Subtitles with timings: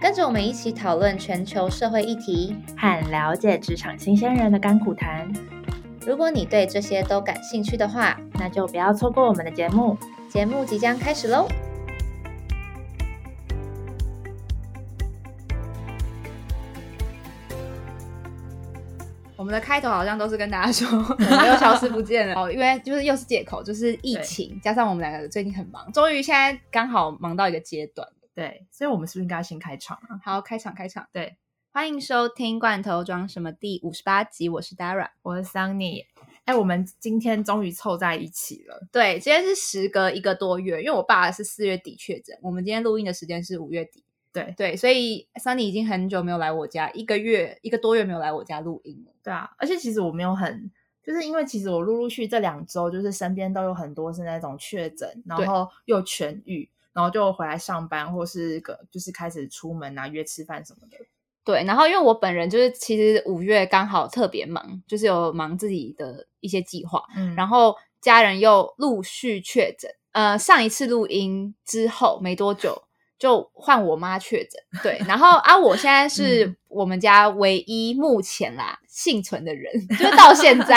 [0.00, 2.56] 跟着我们一起讨论全球社会议题。
[2.74, 5.30] 和了解职场新鲜人的甘苦谈。
[6.06, 9.94] 如果你对这些都感兴趣的话，那就不要错过我们的节目。
[10.30, 11.46] 节目即将开始喽！
[19.36, 28.08] 我们的开头好像都是跟大家说 我们又消失不见了哦，因为就是又是借口，就是疫情加上我们两个最近很忙，终于现在刚好忙到一个阶段。
[28.34, 30.20] 对，所以我们是不是应该先开场啊？
[30.24, 31.36] 好，开场开场，对，
[31.72, 35.10] 欢迎收听《罐头装什么》第五十八集，我是 Dara。
[35.22, 36.04] 我是 Sunny。
[36.44, 38.86] 哎，我们今天终于凑在一起了。
[38.92, 44.04] 对，今天是时隔一个多月，因为我爸是四月底确诊，我们今天录音的时间是五月底。
[44.32, 49.12] 对对，所以 Sunny 已经很久没有来我家，一个月一个多月没有来我家录音了。
[49.24, 50.70] 对啊，而且其实我没有很，
[51.02, 60.98] 就是因为其实我陆陆续这两周，就是身边都有很多是那种确诊，然后又痊愈，然后就回来上班，或是个就是开始出门啊，约吃饭什么的。
[61.42, 69.90] 对，然后因为我本人就是其实五月刚好特别忙，就是有忙自己的一些计划，嗯然后家人又陆续确诊。
[70.12, 72.82] 呃，上一次录音之后没多久
[73.18, 80.76] 就换我妈确诊，对，然后啊，我现在是嗯我们家唯一目前啦幸存的人，就是到现在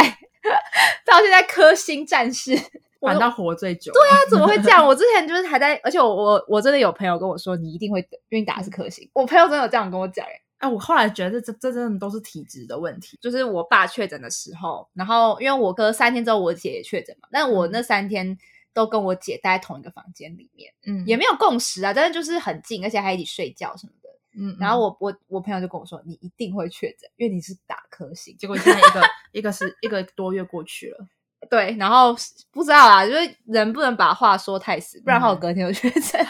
[1.06, 2.58] 到现在科星战士。
[3.04, 3.92] 我反倒活最久。
[3.92, 4.86] 对啊，怎么会这样？
[4.86, 9.10] 我之前就是 还在，而且我我我真的有朋友跟我说，你一定会，因为你打的是科星。
[9.14, 13.20] 我朋友真的有这样跟我讲，哎，哎，我后来觉得这这真的都是体质的问题。
[13.22, 18.38] 就是我爸确诊的时候，然后因为我哥三天之后我姐也确诊嘛，但我那三天
[18.74, 24.10] 都跟我姐待在同一个房间里面，嗯也没有共识啊，但是就是很近，而且还一起睡觉什么的。
[24.36, 28.36] 嗯，然后我我我朋友就跟我说，你一定会确诊，因为你是打科星。
[28.38, 29.02] 结果现在一个
[29.34, 31.06] 一个是一个多月过去了。
[31.54, 32.16] 对，然后
[32.52, 36.26] 不知道啦，就是人不能把话说太死，不然的话我嗯隔天就确诊。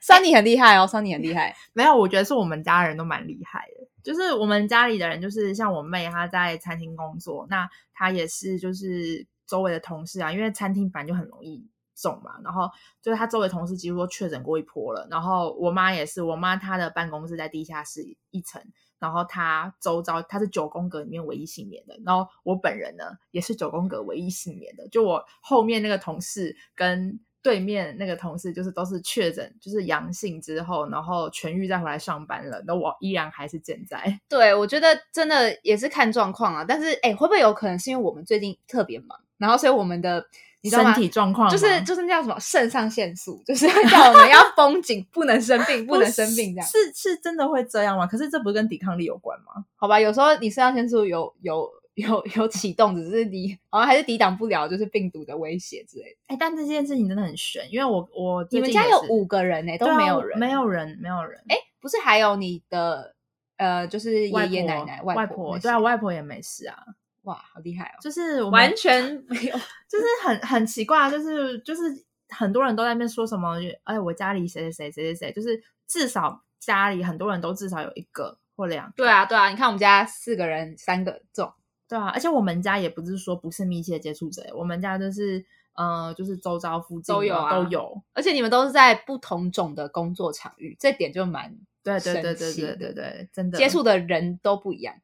[0.00, 1.52] 桑尼很厉害哦，桑尼很厉害。
[1.74, 3.88] 没有，我觉得是我们家人都蛮厉害的。
[4.04, 12.70] 就是我们家里的人，就是像我妹，她在餐厅工作，那她也是就是周围的同事啊，因为餐厅本来就很容易中嘛，然后
[13.02, 15.08] 就是她周围同事几乎都确诊过一波了。
[15.10, 18.00] 然后我妈也是，我妈她的办公室在地下室
[18.30, 18.62] 一层，
[19.02, 27.20] 然后他周遭他是九宫格里面唯一幸免的，然后我本人呢也是九宫格唯一幸免的，就我后面那个同事跟。
[27.44, 34.16] 对面那个同事就是都是确诊，就是阳性之后，然后痊愈再回来上班了，那我依然还是健在。
[34.30, 36.64] 对，我觉得真的也是看状况啊。
[36.64, 40.24] 但是，哎，会不会有可能是因为我们最近特别忙，然后所以我们的
[40.62, 46.66] 你知道吗身体状况就是就是那叫什么肾上腺素，就是会叫我们要绷紧， 不能生病，不能生病这样。
[46.66, 48.06] 是是真的会这样吗？
[48.06, 49.64] 可是这不是跟抵抗力有关吗？
[49.76, 56.16] 好吧，有时候你肾上腺素有有有有启动，只是你好像还是抵挡不了，就是病毒的威胁之类的。
[56.28, 61.40] 哎，但这件事情真的很悬，因为我我你们家有五个人呢、都没有人，没有人，没有人。
[61.48, 63.14] 哎，不是还有你的
[63.56, 66.76] 呃，就是外爷爷婆奶奶、外婆，对啊，外婆也没事啊，
[67.22, 69.56] 哇，好厉害哦， 就是完全没有。
[69.88, 71.82] 就是很很奇怪，就是就是
[72.28, 81.52] 很多人都在那边说什么，哎，我家里谁谁谁谁谁谁，就是至少家里很多人都至少有一个或两个，对啊，对啊，你看我们家四个人，三个中，
[81.88, 85.44] 对啊，而且我们家也不是说不是密切接触者，我们家就是
[85.74, 94.94] 呃，就是周遭附近都有啊都有，而且你们都是在不同种的工作场域，这点就蛮对对对对对对对，真的接触的人都不一样。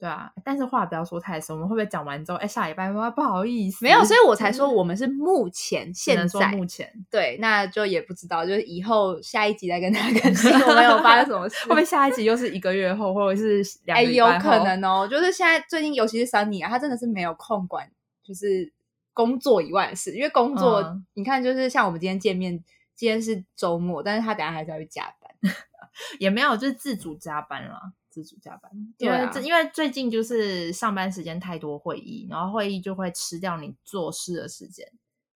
[0.00, 11.68] 对啊，但是话不要说太深，我们会不会讲完之后，哎，下礼拜说不好意思，没有，所以我才说我们是目前 现在目前对，那就也不知道，就是以后下一集再跟大家更新我们有发生什么事 会。
[11.68, 17.86] 不会下一集又是一个月后，或者是两哎，有可能哦，就是现在最近，尤其是 Sunny 啊，他真的是没有空管，
[18.22, 18.72] 就是
[19.12, 22.64] 工作以外的事，因为工作、嗯你看，就是像我们今天见面，
[22.94, 25.54] 今天是周末，但是他等下还是要去加班。
[26.18, 28.70] 也没有，就是自主加班啦，自主加班。
[28.98, 34.86] 因为这、因为最近就是上班时间太多会议，然后会议就会吃掉你做事的时间。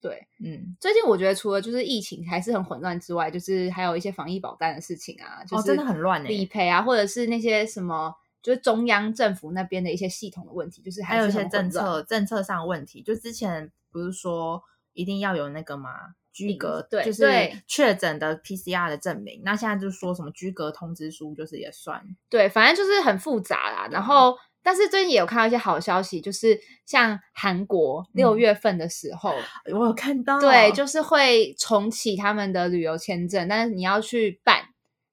[0.00, 14.60] 对，嗯，最近我觉得除了就是疫情还是很混乱之外，就是还有一些防疫保单的事情啊，就是哦真的很乱欸理赔啊，或者是那些什么，就是中央政府那边的一些系统的问题，就是还有一些政策政策上的问题，就之前不是说
[14.92, 15.90] 一定要有那个嘛
[16.32, 17.25] 居隔，对就是
[17.67, 19.43] 确诊的 PCR 的证明。
[19.44, 22.02] 那现在就说什么居隔通知书，就是也算。
[22.29, 23.88] 对，反正就是很复杂啦。
[23.90, 29.34] 然后但是最近也有看到一些好消息，就是像韩国六月份的时候，
[29.73, 34.69] 我有看到，对，就是会重启他们的旅游签证，但是你要去办。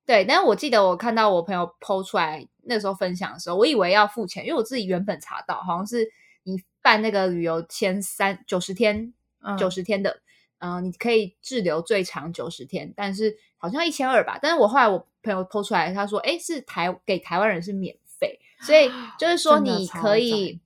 [0.05, 6.07] 对，但是我记得我看到我朋友剖出来那时候分享的时候，我以为要付钱，因为我自己原本查到好像是
[6.43, 9.13] 你办那个旅游签三九十天，
[9.55, 10.21] 九十天的，
[10.59, 14.39] 嗯，你可以滞留最长九十天，但是好像一千二吧。
[14.41, 20.59] 但是我后来我朋友剖出来，他说，哎，是台给台湾人是免费，所以就是说你可以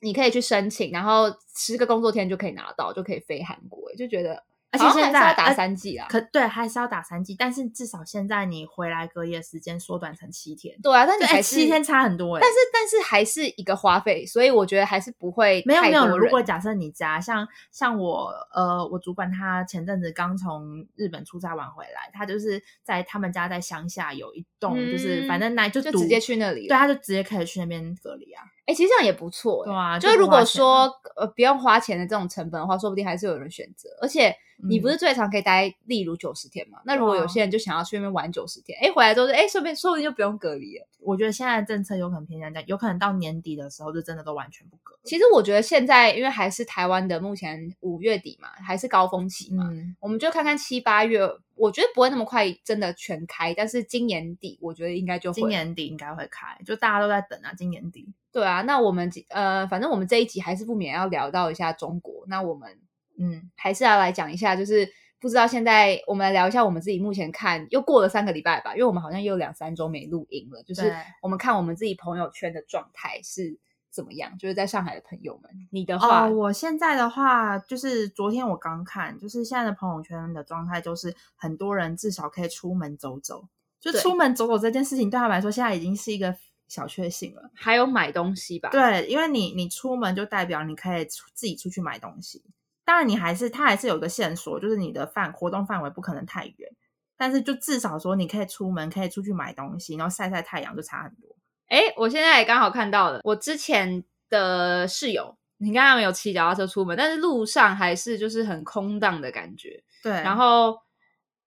[0.00, 4.44] 你可以去申请，然后十个工作天就可以拿到，就可以飞韩国，就觉得。
[4.70, 10.78] 而且现在打三剂啊，可对，还是要打三剂，但是至少现在你回来隔夜时间缩短成七天。
[10.82, 12.40] 对啊，但你还七天差很多哎。
[12.42, 16.18] 但是但是还是一个花费，所以我觉得还是不会没有没有。
[16.18, 28.42] 如果假设你家像像我呃，我主管他前阵子刚从日本出差完回来，他就是在他们家在乡下有一栋，就是反正那就就直接去那里，对，他就直接可以去那边隔离啊。
[28.68, 29.98] 哎，其实这样也不错，对啊。
[29.98, 34.36] 就是如果说呃不用花钱的这种成本的话，说不定还是有人选择，而且。
[34.60, 36.80] 你不是最长可以待，例如九十天嘛？
[36.84, 40.88] 那如果有些人就想要去那边玩九十天，哎，回来之后，哎，顺便说不定就不用隔离了。
[40.98, 44.98] 我觉得现在的政策有可能偏向这样，有可能到年底的时候就真的都完全不隔。
[45.04, 51.20] 其实我觉得现在因为还是台湾的目前五月底嘛，还是高峰期嘛，我们就看看七八月，
[51.58, 58.08] 我觉得不会那么快真的全开，但是今年底我觉得应该就会今年底应该会开，就大家都在等啊，今年底。
[58.32, 62.78] 对啊，那我们呃，反正我们这一集还是不免要聊到一下中国，那我们
[63.18, 64.88] 嗯，还是要来讲一下，就是。
[65.20, 70.62] 不知道现在我们来聊一下我们自己目前看又过了三个礼拜吧，因为我们好像又两三周没录音了。
[70.62, 73.58] 就是我们看我们自己朋友圈的状态是
[73.90, 83.48] 怎么样，就是在上海的朋友们，你的话，我现在的话就是昨天我刚看，就是现在的朋友圈的状态，就是很多人至少可以出门走走，
[83.80, 86.34] 就出门走走这件事情对他们来说现在已经是一个
[86.68, 87.50] 小确幸了。
[87.54, 92.44] 还有买东西吧，对，因为你你出门就代表你可以出自己出去买东西。
[92.84, 96.70] 当然，你还是它还是有一个线索，就是你的范活动范围不可能太远，
[97.16, 101.36] 但是就至少说你可以出门，可以出去买东西，然后晒晒太阳，就差很多。
[101.68, 109.82] 哎，我现在也刚好看到了，我之前的室友，你刚刚有骑脚踏车出门，但是路上还是就是很空荡的感觉。
[110.02, 110.78] 对，然后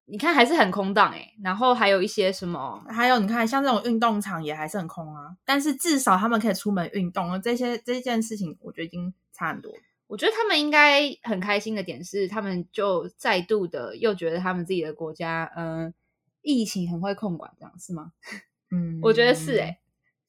[0.04, 9.72] 你看还是很空荡哎，然后还有一些什么，还有你看像这种运动场也还是很空啊，但是至少他们可以出门运动，这些这件事情我觉得已经差很多。
[10.06, 15.94] 我觉得他们应该很开心的点是，他们就再度的又觉得他们自己的国家，嗯，
[16.42, 18.10] 疫情很会控管，这样是吗？
[18.74, 19.79] 嗯，我觉得是，哎，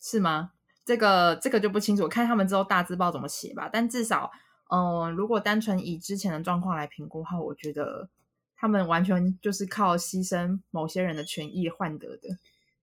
[0.01, 0.51] 是吗？
[0.83, 3.69] 这个这个就不清楚，看他们之后大字报怎么写吧。
[3.71, 4.31] 但至少，
[4.69, 8.09] 嗯，如果单纯以之前的状况来评估的话，我觉得
[8.57, 12.37] 他们完全就是靠牺牲某些人的权益换得的。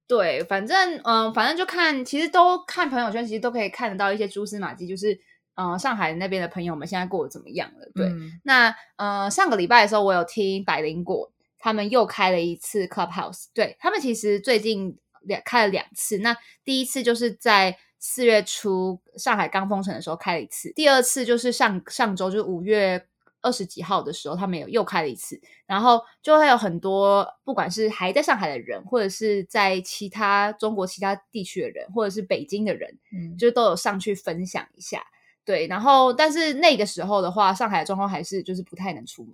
[0.07, 5.19] 对，反正，嗯，反正就看，其实都看朋友圈，其实都可以看得到一些蛛丝马迹，就是。
[5.61, 7.91] 嗯，上海那边的朋友们现在过得怎么样了？
[7.93, 8.09] 对，
[8.45, 13.47] 那呃，上个礼拜的时候，我有听百灵果他们又开了一次 Clubhouse。
[13.53, 14.97] 对他们其实最近
[15.29, 16.35] 两开了两次，那
[16.65, 23.07] 第一次就是在四月初上海刚封城的时候开了一次，第二次就是上上周就是五月
[23.41, 35.05] 二十几号的时候，他们有又开了一次，然后就会有很多不管是还在上海的人，或者是在其他中国其他地区的人，或者是北京的人，嗯，就都有上去分享一下。
[35.45, 39.33] 对，然后但是那个时候的话，上海的状况还是就是不太能出门，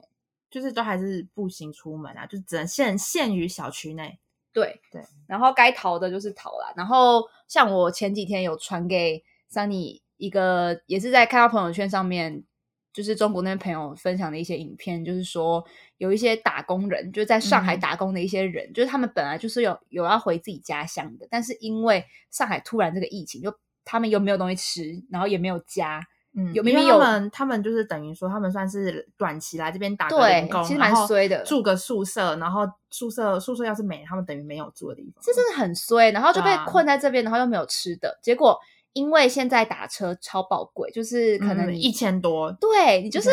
[0.49, 4.17] 就是都还是步行出门啊，就只能限限于小区内。
[4.55, 6.73] 对对，然后该逃的就是逃了。
[6.75, 12.43] 然后像我前几天有传给 Sunny 一个，也是在看到朋友圈上面，
[12.91, 15.63] 就是中国那边朋友分享的一些影片，就是说
[15.97, 23.55] 有一些打工人，就是在上海打工的一些人，就是他们本来就是有有要回自己家乡的，但是因为上海突然这个疫情就。
[23.87, 26.01] 他们又没有东西吃，然后也没有家，
[26.37, 38.59] 嗯，有明明有他们，他们就是等于说，他们算是短期来这边打对，工，其实蛮衰的，住个宿舍，然后宿舍宿舍要是没，他们等于没有住的地方，这真的很衰，然后就被困在这边，然后又没有吃的，结果
[38.93, 43.29] 因为现在打车超宝贵，就是可能一千多，对你就是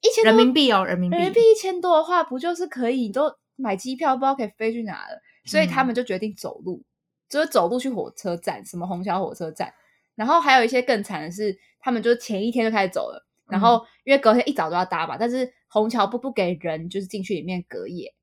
[0.00, 6.82] 一千人民币哦，人民币，人民币一千多的话，不就是可以都买机票，不知道可以飞去哪了，所以他们就决定走路。
[7.26, 9.72] 就是走路去火车站，什么虹桥火车站，
[10.14, 18.14] 然后还有一些更惨的是，他们就是前一天就开始走了，然后因为隔天一早都要搭嘛，但是虹桥不不给人就是进去里面隔夜，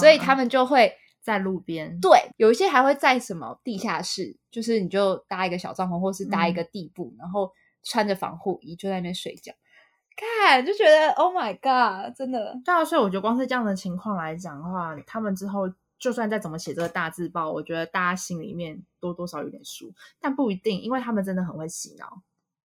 [0.00, 1.98] 所以他们就会在路边。
[2.00, 7.50] 对，有一些还会在什么地下室，就是你就搭一个小帐篷，或是搭一个地布，然后
[7.82, 9.52] 穿着防护衣就在那边睡觉，
[10.16, 12.58] 看就觉得 Oh my God，真的。
[12.64, 15.70] 对啊，所以我觉得光是这样的情况来讲的话，他们之后。
[16.04, 22.20] 就算再怎么写这个大字报，我觉得大家心里面多多少有点数，但不一定，因为他们真的很会洗脑。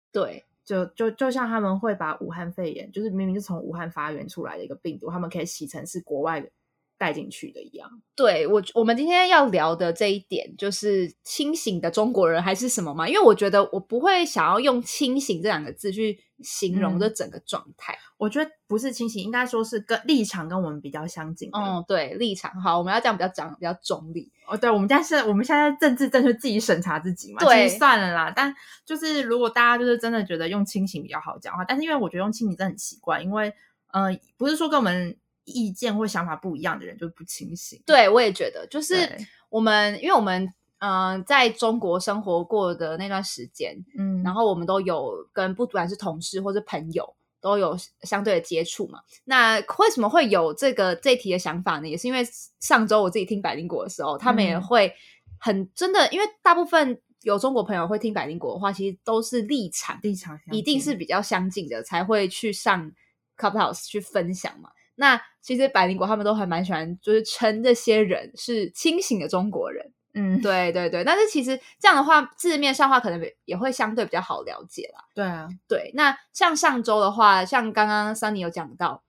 [0.09, 6.49] 对，就就就像他们会把武汉肺炎，就是明明是从武汉发源出来的一个病毒，他们可以洗成是国外的。
[6.97, 13.07] 带进去的一样，对我我们今天要聊的这一点就是清醒的中国人还是什么嘛？
[13.07, 17.97] 因为我觉得我不会想要用清醒这两个字去形容这整个状态。
[18.17, 21.49] 我觉得不是清醒，应该说是跟立场跟我们比较相近。
[21.51, 24.31] 嗯，对，立场好，我们要这样比较讲比较中立。
[24.47, 27.39] 哦，对，我们现在是我们现在政治正确自己审查自己嘛？
[27.43, 28.31] 对，算了啦。
[28.33, 33.53] 但就是如果大家就是真的觉得用清醒比较好讲话，但是因为我觉得用清醒真的很奇怪，因为
[33.91, 35.17] 呃，不是说跟我们。
[35.45, 37.81] 意见或想法不一样的人就不清醒。
[37.85, 39.09] 对，我也觉得，就是
[39.49, 48.99] 我们，因为我们嗯，在中国生活过的那段时间，嗯，然后我们都有跟不管是同事或者朋友都有相对的接触嘛。
[49.23, 51.87] 那为什么会有这个这题的想法呢？
[51.87, 52.23] 也是因为
[52.59, 54.93] 上周我自己听百灵果的时候，他们也会
[55.39, 62.91] 很真的，因为大部分有中国朋友会听百灵果的话，其实都是立场立场一定是比较相近的，才会去上
[63.37, 64.69] Clubhouse 去分享嘛。
[64.95, 69.91] 那其实百灵果他们都还蛮喜欢，就是称这些人是清醒的中国人。
[70.17, 71.03] 嗯，对对对。
[71.03, 75.03] 但是其实这样的话，字面上话可能也会相对比较好了解啦。
[75.13, 75.91] 对啊，对。
[75.93, 79.03] 那像上周的话，像刚刚 Sunny 有讲到，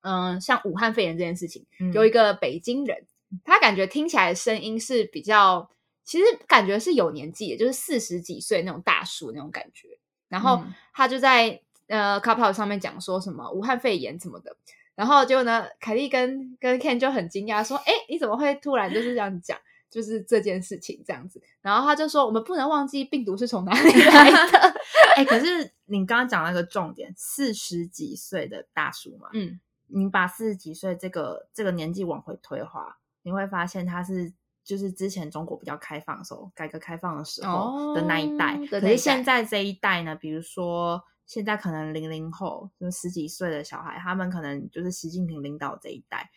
[0.00, 3.06] 嗯，像武汉肺炎这件事情，有一个北京人，
[3.44, 5.68] 他感觉听起来声音是比较，
[6.02, 9.98] 其实感觉是有年纪，就是四十几岁那种大叔那种感觉。
[10.30, 14.56] 然后他就在呃 c o u p l 上面讲说什么武汉肺炎什么的。
[14.98, 15.64] 然后结果呢？
[15.78, 19.56] 凯莉跟跟 Ken 就很惊讶，说：“哎，你怎么会突然就是这样讲？
[19.88, 24.74] 就是这件事情这样子。”然后他就说：“我们不能忘记病毒是从哪里来的。
[25.14, 34.32] ”哎，可是你刚刚讲那个重点，四十几岁的大叔嘛，嗯，你把四十几岁这个这个年纪往回推话，你会发现他是
[34.64, 38.58] 就是之前中国比较开放的时候，改革开放的时候的那一代。
[38.68, 41.04] 可是现在这一代呢，比如说。
[41.28, 46.30] 现在可能零零后就十几岁的小孩，他们可能就是习近平领导这一代，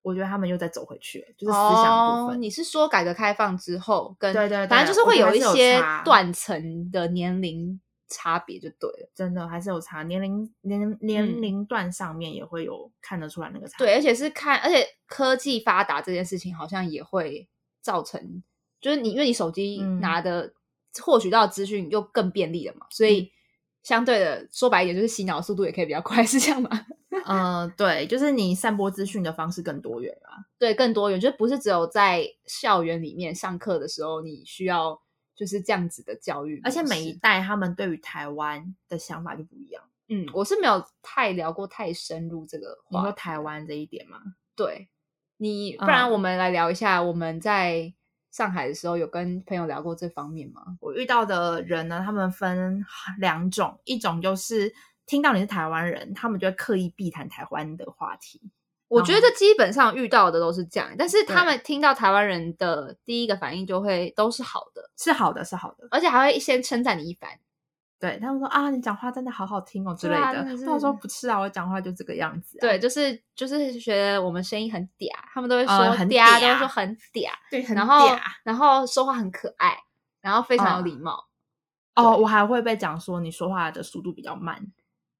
[0.00, 2.40] 我觉得他们又在走回去了，就是思想部分。
[2.40, 7.78] 你是说改革开放之后，跟对对，反正就是会有一些断层的年龄
[8.08, 13.76] 差别，就对了，真的还是有差，年龄年年龄段上面也会有看得出来那个差。
[13.76, 17.46] 对，而且是看，而且科技发达这件事情好像也会
[17.82, 18.42] 造成，
[18.80, 20.54] 就是你因为你手机拿的
[21.02, 23.30] 获取到资讯又更便利了嘛，所以。
[23.82, 26.70] 相对的说白一点，就是洗脑速度也可以比较快， 是这样吗？
[27.26, 30.44] 嗯， 对，就是你散播资讯的方式更多元啊。
[30.58, 35.00] 对，更多元，就不是只有在校园里面上课的时候，你需要
[35.34, 36.60] 就是这样子的教育。
[36.62, 39.82] 而且每一代他们对于台湾的想法就不一样。
[40.08, 42.76] 嗯，我是没有太聊过太深入这个。
[42.90, 44.18] 你说台湾这一点吗？
[44.54, 44.88] 对，
[45.38, 47.94] 你不然我们来聊一下我们在。
[48.30, 50.62] 上海的时候有跟朋友聊过这方面吗？
[50.80, 52.84] 我遇到的人呢，他们分
[53.18, 54.72] 两种，一种就是
[55.06, 58.40] 听到你是台湾人，他们就会刻意避谈台湾的话题。
[58.88, 67.30] 我觉得基本上遇到的都是这样，但是他们听到台湾人的第一个反应就会都是好的，是好的，是好的，而且还会先称赞你一番。
[68.00, 70.22] 对他们说啊，你讲话真的好好听哦之类的。
[70.22, 72.56] 他们说不是啊，我讲话就这个样子。
[72.58, 77.28] 对，就是就是觉得我们声音很嗲，他们都会说很嗲，都说很嗲。
[77.50, 78.08] 对，然后
[78.42, 79.76] 然后说话很可爱，
[80.22, 81.26] 然后非常有礼貌。
[81.94, 84.58] 哦，我还会被讲说你说话的速度比较慢。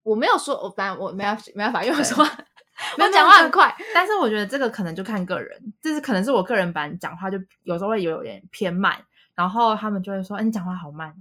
[0.03, 2.31] 我没有说，我反正我没有没办法，因为我说话
[2.97, 3.77] 我讲话很快。
[3.93, 8.97] 但是我觉得这个可能就看个人，就是可能是我个人版讲话就有时候会有点偏慢，
[9.35, 11.15] 然后他们就会说，哎，你讲话好慢。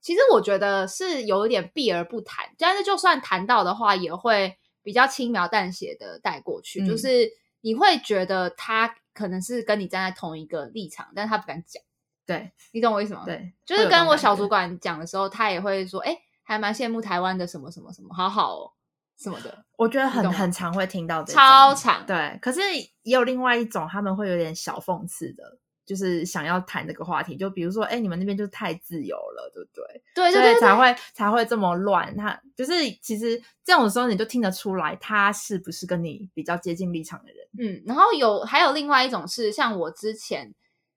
[0.00, 6.86] 其实我觉得是有一点避而不谈，但是就算谈到的话，也会比较轻描淡写的带过去。
[6.86, 7.28] 就是
[7.60, 11.82] 你会觉得他可能是跟你站在同一个立场，但是他不敢讲。
[12.24, 13.22] 对你懂我意思吗？
[13.24, 18.72] 对，就是跟我小主管讲的时候，他也会说：“哎，还蛮羡慕台湾的什么什么什么，好好哦，
[19.18, 22.04] 什么的。”我觉得很很常会听到这超常。
[22.04, 22.60] 对，可是
[23.02, 25.58] 也有另外一种，他们会有点小讽刺的。
[25.88, 30.02] 就是想要谈这个话题，就比如说，哎，你们那边就是太自由了，对不对？
[30.14, 32.14] 对，所以才会才会这么乱。
[32.14, 37.48] 他就是其实这种时候，你就听得出来，他是不是跟你比较接近立场的人？
[37.58, 40.54] 嗯，然后有还有另外一种是，像我之前，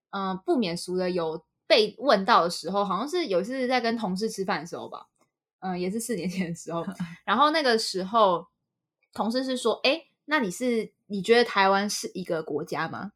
[0.09, 5.07] 嗯，不免俗的有被问到的时候，好像是有一次在跟同事吃饭的时候吧，
[5.61, 6.85] 嗯，也是四年前的时候。
[7.23, 8.45] 然后那个时候，
[9.13, 13.13] 同事是说，哎，那你是你觉得台湾是一个国家吗？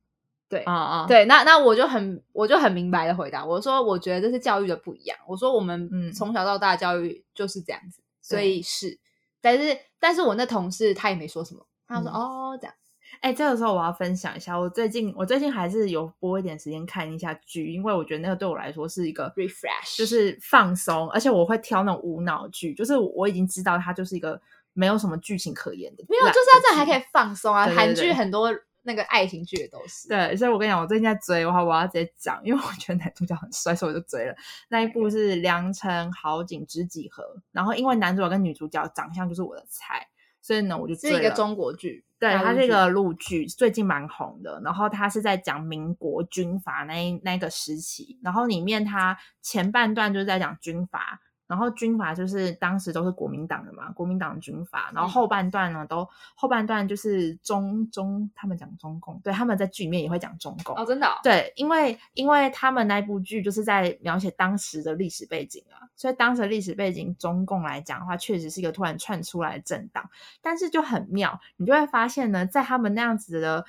[0.47, 8.99] 对啊啊，对，那那我就很我就很明白的回答，我说我觉得这是教育的不一样，我说我们从小到大教育就是这样子，所以是，
[9.41, 12.73] 但是但是我那同事他也没说什么，他说哦这样，
[13.21, 24.39] 哎，这个时候我要分享一下，我最近我最近还是有播一点时间看一下剧，因为我觉得那个对我来说是一个 refresh，就是放松，而且我会挑那种无脑剧，就是我已经知道它就是一个
[24.73, 27.65] 没有什么剧情可言的，没有，就是它这样还可以放松啊。
[27.65, 28.53] 韩剧很多
[28.85, 30.07] 那个爱情剧也都是。
[30.07, 34.35] 对，所以我跟你讲，我最近在追，我我要直接讲，因为我觉得男主角很帅，所以我就追了。
[34.69, 40.07] 那一部是《良辰好景知几何》，然后因为男主角跟女主角长相就是我的菜。
[40.41, 44.61] 所以呢，我就是一个中国剧，对，它是一个陆剧，最近蛮红的。
[44.63, 51.19] 然后它是在讲民国军阀那那个时期，然后里面它前半段就是在讲军阀。
[51.47, 54.91] 然后军阀就是当时都是国民党的嘛，国民党军阀。
[54.93, 70.09] 然后后半段呢，都后半段就是中中，他们讲中共，对，他们在剧里面也会讲中共哦，真的，对，因为因为他们那部剧就是在描写当时的历史背景啊，所以当时的历史背景，中共来讲的话，确实是一个突然窜出来的政党，
[70.41, 73.65] 但是就很妙，你就会发现呢，在他们那样子的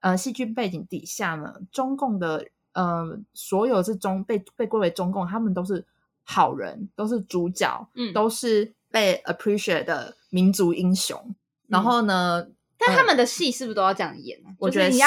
[0.00, 5.84] 呃戏剧背景底下呢，中共的呃所有是中被被归为中共，他们都是。
[6.30, 11.18] 好人都是主角，嗯，都是被 appreciate 的民族英雄。
[11.68, 12.46] 然后呢，
[12.78, 14.50] 但他们的戏是不是都要这样演呢？
[14.58, 14.98] 我觉得是。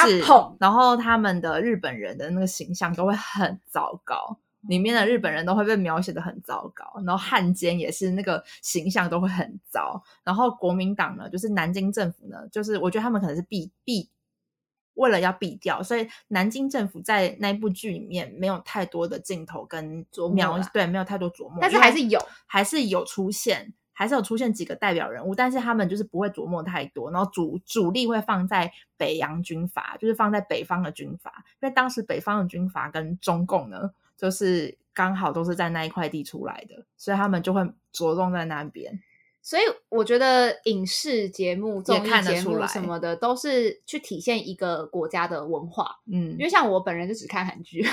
[0.59, 4.35] 然后他们的日本人的那个形象都会很糟糕，
[4.67, 6.83] 里面的日本人都会被描写的很糟糕。
[7.05, 10.01] 然后汉奸也是那个形象都会很糟。
[10.23, 14.09] 然后国民党呢，就是南京政府呢，就是我觉得他们可能是避避。
[15.01, 39.01] 为了要避掉，所以南京政府在那部剧里面没有太多的镜头跟琢磨，对，没有太多琢磨，但是还是有，还是有出现，还是有出现几个代表人物，但是他们就是不会琢磨太多，然后主主力会放在北洋军阀，就是放在北方的军阀，因为当时北方的军阀跟中共呢，就是刚好都是在那一块地出来的，所以他们就会着重在那边。
[39.41, 45.89] 所以我觉得影视节目、综艺节目什么的，都是去体现一个国家的文化。
[46.11, 47.83] 嗯，因为像我本人就只看韩剧，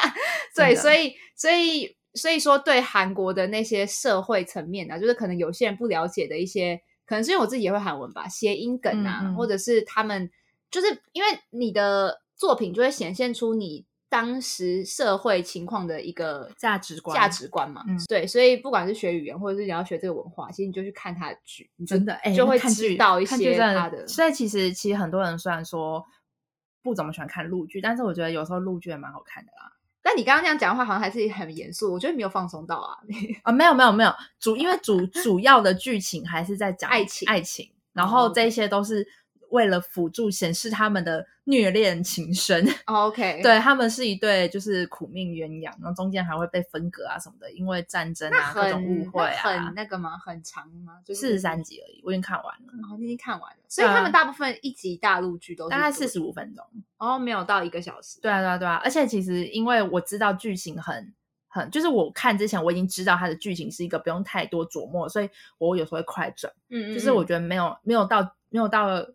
[0.54, 10.30] 对，所以所以所以说对韩国的那些社会层面啊，就是可能有些人不了解的一些，可能是因为我自己也会韩文吧，谐音梗啊，或者是他们
[10.70, 13.87] 就是因为你的作品就会显现出你。
[14.10, 24.06] 当时社会情况的一个价值观，价值观嘛，嗯对，所以不管是学语言，或者是你要学这个文化，其实你就去看他的剧，真的哎就会知道一些他的。
[24.08, 26.02] 所以其实其实很多人虽然说
[26.82, 29.72] 不怎么喜欢看陆剧，但是我觉得有时候陆剧也蛮好看的啦。
[30.02, 32.96] 但你刚刚那样讲的话，好像还是很严肃，我觉得没有放松到啊。
[33.42, 39.06] 啊，没有没有没有，主因为主主要的剧情还是在讲爱情爱情，然后这些都是。
[39.50, 50.18] 为了辅助显示他们的虐恋情深，OK， 对他们是一对就是苦命鸳鸯，然后中间还会被分隔啊什么的，因为战争啊各种误会啊，很那个吗？
[50.18, 50.98] 很长吗？
[51.04, 52.72] 就四十三集而已，我已经看完了。
[52.90, 56.64] 哦，你已经看完了，所以他们大部分一集大陆剧都大概四十五分钟，
[56.98, 58.20] 哦，没有到一个小时。
[58.20, 61.14] 对啊，对啊，对啊，而且其实因为我知道剧情很
[61.48, 66.52] 很，就是我看之前我已经知道它的剧情是一个不用太多琢磨，所以我有时候会快转。
[66.68, 69.06] 嗯嗯，就是我觉得没有没有到没有到。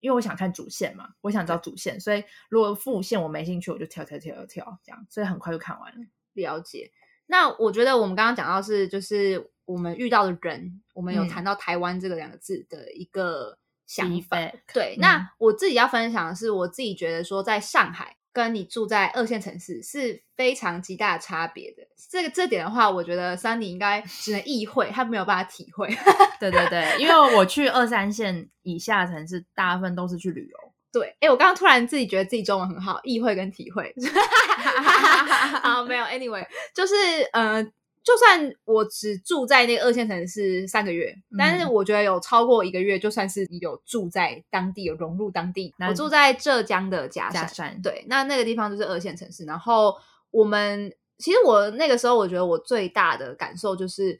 [0.00, 6.06] 因为我想看主线嘛，我想知道主线，所以如果副线我没兴趣，我就跳跳跳跳跳这样，所以很快就看完了。
[6.34, 6.92] 了解。
[7.26, 14.36] 那我觉得我们刚刚讲到是，就是我们遇到的人，我们有谈到台湾这个两个字的一个想法。
[14.74, 18.17] 对，那我自己要分享的是，我自己觉得说，在上海。
[18.44, 21.82] 跟你住在二线城市是非常极大的差别的。
[22.10, 25.88] 这个这点的话，我觉得 Sunny 应该只能意会，他没有办法体会。
[26.40, 30.72] 对对对，因为我去二三线以下城市，大部分都是去旅游。
[30.90, 33.92] 对，哎，我刚刚突然自己觉得自己中文很好，意会跟体会。
[35.62, 36.94] 好，没有，Anyway，就是
[37.32, 37.66] 呃。
[38.08, 45.74] 就算我只住在那个二线城市三个月，但是我觉得有超过一个月，就算是你有住在当地，有融入当地。
[45.86, 49.44] 我住在浙江的嘉山，对，那那个地方就是二线城市。
[49.44, 49.94] 然后
[50.30, 54.18] 我们其实我那个时候，我觉得我最大的感受就是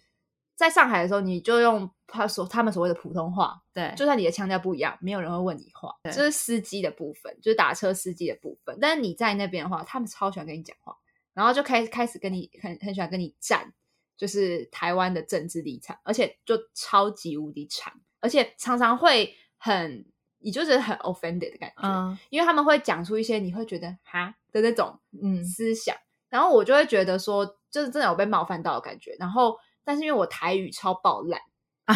[0.54, 8.76] 在上海的时候，你就用他所他们所谓的普通话，对，就算你的腔调不一样，没有人会问你话，这是司机的部分，就是打车司机的部分。
[8.82, 10.94] 但是你在那边的话，他们超喜欢跟你讲话，
[11.38, 13.72] 然后就开开始跟你很很喜欢跟你站。
[14.16, 20.04] 就是台湾的政治立场，而且就超级无敌长，而且常常会很，
[20.40, 25.94] 你就是很 offended 的感觉，因为他们会讲出一些你会觉得哈的那种嗯思想，
[26.28, 29.14] 然后我就会觉得说，就是真的有被冒犯到的感觉。
[29.20, 31.40] 然后，但是因为我台语超爆烂，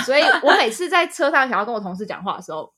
[0.05, 2.72] 所以我每次在车上想要跟我同事讲话的时候，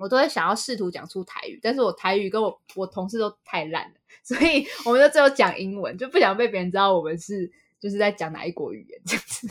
[0.00, 7.52] 我都会想要试图讲出台语，但是我台语跟我我同事都太烂了， 所以我们就只有讲英文，就不想被别人知道我们是。
[7.80, 9.48] 就是在讲哪一国语言这样子，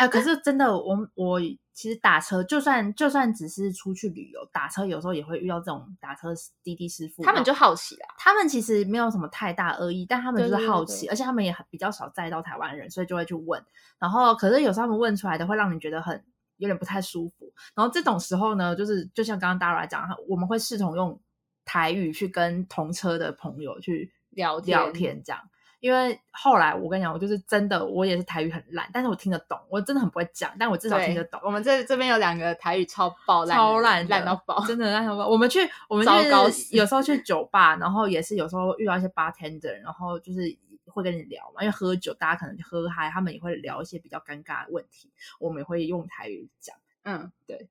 [0.00, 1.40] 哎， 可是真的，我我
[1.72, 8.08] 其实打车，就算就算只是出去旅游，打车有时候也会遇到这种打车滴滴师傅，他们就好奇啦。
[8.18, 13.64] 他们其实没有什么太大恶意，但他们就是好奇，而且他们也比较少载到台湾人，所以就会去问。
[14.00, 16.24] 然后，可是有时候他们问出来的会让你觉得很
[16.60, 17.52] 有点不太舒服。
[17.74, 21.20] 然后这种时候呢，就是就像刚刚 Dara 讲，我们会试同用
[21.64, 25.40] 台语去跟同车的朋友去聊聊天，这样。
[25.80, 31.40] 因为后来我跟你讲，我就是真的，我也是台语很烂，但是我听得懂，我真的很不会讲，但我至少听得懂。
[31.42, 35.26] 我们这这边有两个台语超爆烂，超烂烂到爆，真的烂到爆。
[35.26, 40.54] 我们去，我们去，有时候去酒吧，然后也是有时候遇到一些 bartender，然后就是
[40.90, 46.76] 会跟你聊嘛，因为喝酒大家可能喝嗨，他们也会聊一些比较尴尬的问题，我们也会用台语讲。
[47.04, 47.68] 嗯，对，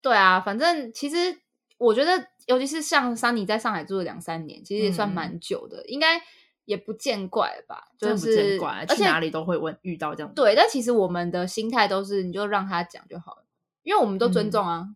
[0.00, 1.38] 对啊，反正其实
[1.78, 6.22] 我觉得，尤其是像桑尼在上海住了两三年，其实也算蛮久的，应该。
[6.64, 10.32] 也不见怪吧，就是而且哪里都会问遇到这样。
[10.32, 13.44] 对，但其实我们的心态都是，你就让他讲就好了，
[13.82, 14.94] 因为我们都尊重啊，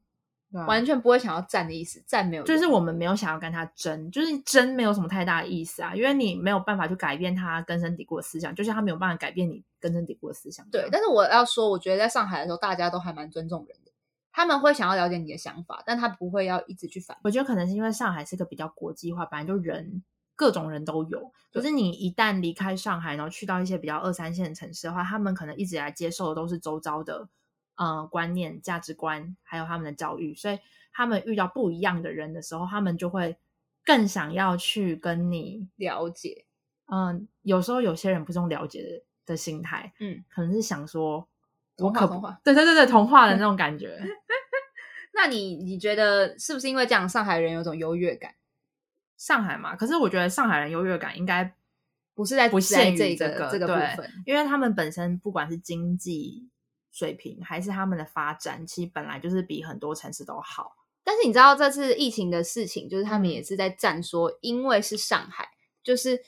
[0.64, 10.64] 完全不会想要战的意思，战没有，就是我们没有想要跟他争，就是争没有什么太大的意思啊，因为你没有办法去改变他根深蒂固的思想，就像他没有办法改变你根深蒂固的思想。
[10.70, 13.92] 对，但是我要说，我觉得在上海的时候，大家都还蛮尊重人的，
[14.32, 17.16] 他们会想要了解你的想法，但他不会要一直去反。
[17.24, 20.02] 我觉得可能是因为上海是个比较国际化，本来就人。
[20.38, 27.26] 各种人都有，可是你一旦离开上海，然后去到一些比较二三线城市的话，他们可能一直来接受的都是周遭的
[27.76, 30.58] 呃观念、价值观，还有他们的教育，所以
[30.92, 33.36] 他们遇到不一样的人的时候，他们就会
[33.84, 36.44] 更想要去跟你了解。
[36.86, 41.26] 嗯，有时候有些人不是用了解的的心态，嗯，可能是想说
[41.76, 43.98] 童话童话，对对对对，童话的那 种感觉。
[45.14, 48.34] 那你你觉得是不是因为这样，上海人有种优越感？
[49.16, 51.54] 上海嘛，可是我觉得上海人优越感应该
[52.14, 56.46] 不是在不限于这个这个部分，因为他们本身不管是经济
[56.96, 60.76] 水平还是他们的发展，其实本来就是比很多城市都好。
[61.04, 65.50] 但是你知道这次疫情的事情，就是他们也是在站说，因为是上海，
[65.82, 66.22] 就是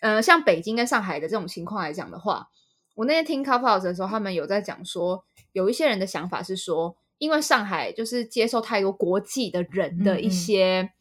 [0.00, 2.48] 呃，像北京跟上海的这种情况来讲的话，
[2.94, 10.92] 我那天听 c o u p l e 的时候，他们有在讲说，有一些人的想法是说，因为上海就是接受太多国际的人的一些。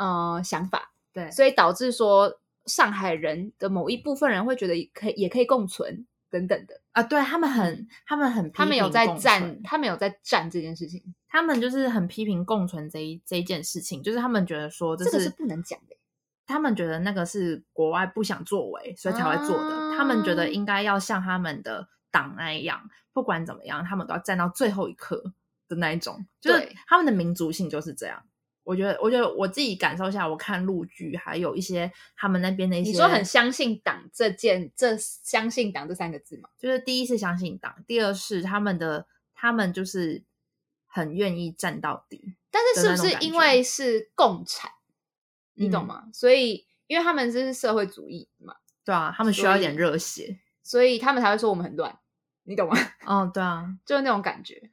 [0.00, 6.80] 呃，想法对，所以导致说上海人的某一部分人会觉得可以也可以共存等等的。
[6.92, 15.96] 啊，对他们很他们很他们有在站，他们有在站这件事情，他们就是很批评共存这一这一件事情，就是他们觉得说这个是不能讲的，
[16.46, 25.32] 他们觉得那个是国外不想作为，所以才会做的，他们觉得应该要像他们的党那样，不管怎么样，他们都要站到最后一刻
[25.68, 28.24] 的那一种，就是他们的民族性就是这样。
[28.68, 36.50] 我觉得，我觉得我自己感受下，我看陆剧，还有一些他们那边的一些，你说很相信党这件，这相信党这三个字嘛？
[36.58, 40.22] 就是第一是相信党，第二是他们的，他们就是
[40.86, 42.34] 很愿意站到底。
[42.50, 44.70] 但是是不是因为是共产，
[45.54, 46.10] 你懂吗？
[46.12, 51.98] 所以因为他们这是社会主义嘛，对啊，他们需要一点热血，所以他们才会说我们很乱，
[52.42, 52.76] 你懂吗？
[53.06, 54.70] 哦，对啊， 就是那种感觉。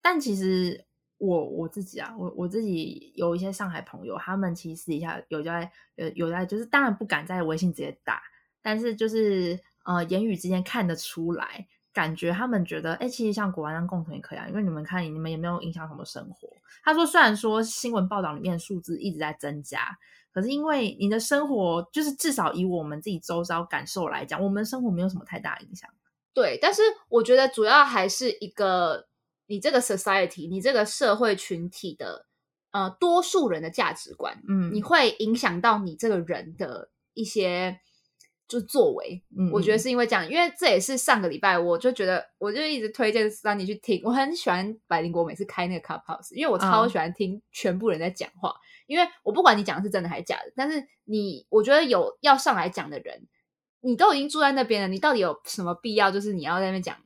[0.00, 0.86] 但其实。
[1.24, 8.20] 我我自己啊，我我自己有一些上海朋友，他们其实私底下有在有有在，就是当然不敢在微信直接打，
[8.60, 16.48] 但是就是呃言语之间看得出来，感觉他们觉得，哎，其实像国安共同也可以啊，因为你们看你们也没有影响什么生活。
[16.82, 19.96] 他说，虽然说新闻报道里面数字一直在增加，
[20.32, 25.88] 可是因为你的生活，就是至少以我们自己周遭感受来讲，我们生活没有什么太大影响。
[26.34, 29.06] 对，但是我觉得主要还是一个。
[29.52, 32.24] 你这个 society，你这个社会群体的
[32.70, 37.78] 呃多数人的价值观，嗯，你会影响到你这个人的一些
[38.48, 48.54] 就作为，嗯，我觉得是因为这样，因为这也是上个礼拜我就觉得，我就一直推荐让你去听，我很喜欢百灵国每次开那个 cup house，因为我超喜欢听全部人在讲话，
[48.86, 53.28] 因为我不管你讲的是真的还是假的，但是你我觉得有要上来讲的人，
[53.82, 56.96] 你都已经住在那边了，你到底有什么必要就是你要在那边讲，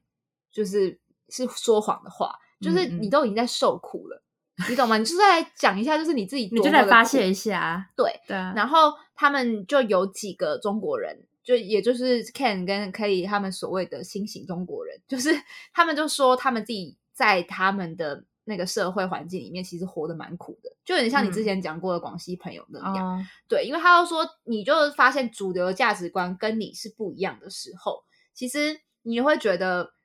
[0.53, 1.01] 就是。
[1.29, 4.23] 是说谎的话，就是你都已经在受苦了，
[4.69, 4.97] 你懂吗？
[4.97, 8.37] 你就是在讲一下，就是你自己，你就在发泄一下，对对。
[8.37, 15.31] 然后他们就有几个中国人，就也就是 Ken 跟 Kelly 他们所谓的新型中国人，就是
[15.75, 23.27] 他们就说他们自己在他们的那个社会环境里面，其实活得蛮苦的，就有点像你之前讲过的广西朋友那样。
[23.49, 29.96] 对，因为他又说，你就发现主流的价值观跟你是不一样的时候，其实你会觉得。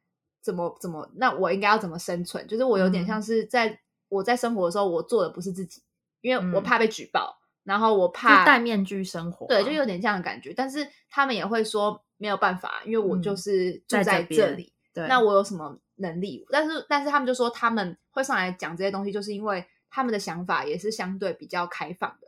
[0.42, 1.10] 怎么怎么？
[1.16, 2.46] 那我应该要怎么生存？
[2.48, 5.82] 就是我有点像是在我在生活的时候，我做的不是自己，
[6.22, 10.54] 因为我怕被举报，然后我怕戴面具生活，对，就有点这样的感觉。
[10.54, 16.46] 但是他们也会说没有办法，因为我就是住在这里，对，那我有什么能力？
[16.50, 22.28] 但是但是他们就说他们会上来讲这些东西，就是因为他们的想法也是相对比较开放的，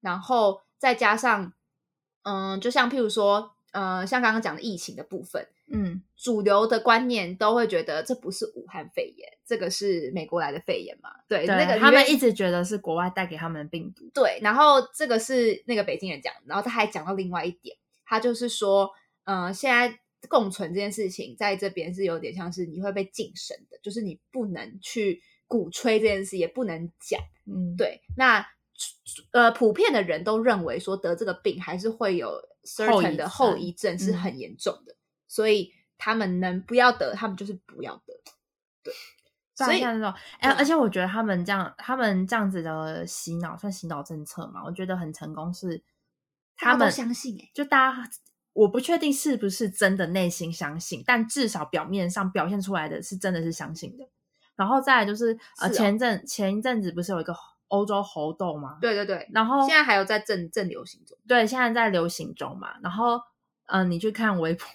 [0.00, 1.52] 然后再加上，
[2.22, 11.10] 嗯，就像譬如说，呃，像刚刚讲的疫情的部分，嗯，主流的观念都会觉得这不是武汉肺炎，这个是美国来的肺炎嘛？
[11.28, 14.10] 对，那个他们一直觉得是国外带给他们的病毒。
[14.12, 18.90] 对，然后这个是那个北京人讲，然后他还讲到另外一点，他就是说，
[19.24, 19.98] 嗯，现在。
[20.28, 27.18] 共存这件事情在这边是有点像是你会被禁神的，就是你不能去鼓吹这件事，也不能讲。
[27.46, 28.02] 嗯，对。
[28.18, 28.46] 那
[29.32, 32.34] 呃，普遍的人都认为说得这个病还是会有
[32.66, 34.94] certain 的后遗症，是很严重的。
[35.30, 38.12] 所以他们能不要得，他们就是不要得。
[38.82, 38.92] 对。
[39.54, 44.64] 所以像那种，哎，而且我觉得他们这样，他们这样子的洗脑算洗脑政策嘛？
[44.64, 45.82] 我觉得很成功，是
[46.56, 48.10] 他们相信，哎，就大家。
[48.52, 54.04] 我不确定是不是真的内心相信，但至少表面上表现出来的是真的是相信的。
[54.56, 57.32] 然后再来就是呃，前阵前一阵子不是有一个
[57.68, 58.76] 欧洲猴痘吗？
[58.80, 59.28] 对对对。
[59.32, 61.16] 然后现在还有在正正流行中。
[61.28, 62.76] 对，现在在流行中嘛。
[62.82, 63.20] 然后
[63.66, 64.66] 嗯，你去看微博，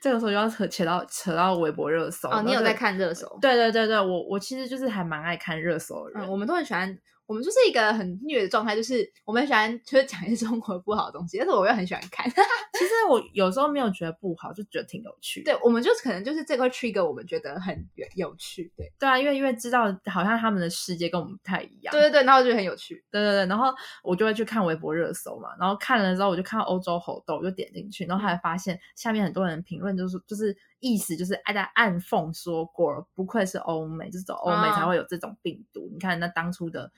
[0.00, 2.28] 这个时候就要扯扯到扯到微博热搜。
[2.28, 3.38] 哦，你有在看热搜？
[3.40, 6.20] 对对对对，我我其实就是还蛮爱看热搜的。
[6.20, 6.98] 嗯，我们都很喜欢。
[7.30, 12.28] 我们就是一个很虐的状态，就是我们喜欢就是讲一些中国不好的东西，但是我又很喜欢看。
[12.74, 15.44] 其实我有时候没有觉得不好，就觉得挺有趣。
[15.44, 18.72] 对，我们就是可能就是这块 trigger，我们觉得很有趣。
[18.76, 21.92] 对，对啊，因为因为知道好像他们的世界跟我们不太一样。
[21.92, 23.00] 对对对，然后就很有趣。
[23.12, 35.88] 对对对，然后我就会去看微博热搜嘛，然后看了之后我就看到欧洲猴痘，我就点进去，然后还发现下面很多人评论，就是就是意思就是爱在暗讽说过，不愧是欧美，就是欧美才会有这种病毒。
[35.92, 36.90] 你看那当初的。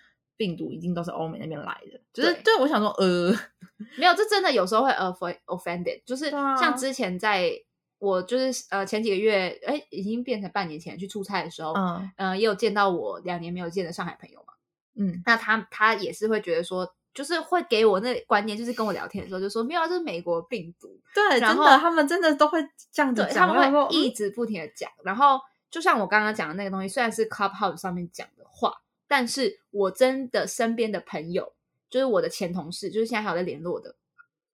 [0.43, 3.33] 病毒一定都是欧美那边来的，就是对我想说，呃，
[3.97, 4.91] 没有，这真的有时候会
[5.47, 7.53] offended，就是像之前在
[8.01, 14.55] 我就是呃前几个月，哎，已经变成半年前去出差的时候，嗯嗯，也有见到我两年没有见的上海朋友嘛，
[14.97, 25.39] 嗯，那他他也是会觉得说，就是会给我那观念，就是跟我聊天的时候就说，没有，这是美国病毒，对，真的，他们真的都会这样子讲，他们会一直不停的讲，然后
[25.71, 28.73] 就像我刚刚讲的那个东西，虽然是 Clubhouse 上面讲的话。
[29.13, 31.53] 但是我真的身边的朋友，
[31.91, 33.95] 就是我的前同事，就是现在还有在联络的，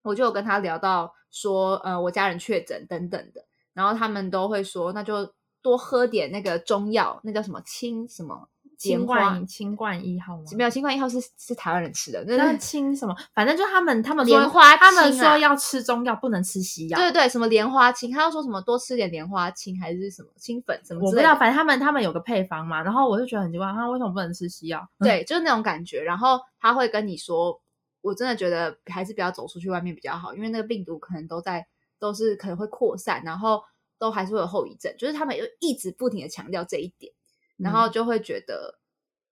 [0.03, 8.49] 我就有跟他聊到说，呃，我家人确诊等等的，然后他们都会说，那就多喝点那个中药，那叫什么清什么。
[8.79, 10.45] 清冠清冠一号吗？
[10.57, 12.25] 没有，清冠一号是是台湾人吃的。
[12.25, 13.15] 那清什么？
[13.35, 16.97] 反正就他们他们莲花他们说要吃中药，不能吃西药。
[16.97, 21.01] 对对，什么莲花清，他要说什么多吃点莲花清还是什么清粉什么？
[21.05, 22.81] 我不知道，反正他们他们有个配方嘛。
[22.81, 24.89] 然后我就觉得很奇怪，他为什么不能吃西药？
[25.01, 26.01] 对，就是那种感觉。
[26.01, 27.61] 然后他会跟你说，
[28.01, 31.67] 我真的觉得还是不要走出去外面比较好，因为那个病毒可能都在，
[31.99, 33.61] 都是可能会扩散，然后
[33.99, 34.95] 都还是会有后遗症。
[34.97, 37.13] 就是他们又一直不停的强调这一点，
[37.59, 38.79] 然后就会觉得。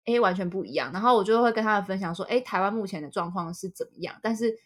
[0.08, 0.92] 哎，完全不一样。
[0.92, 4.14] 然后我就会跟他们分享说，哎，台湾目前的状况是怎么样？
[4.22, 4.56] 但是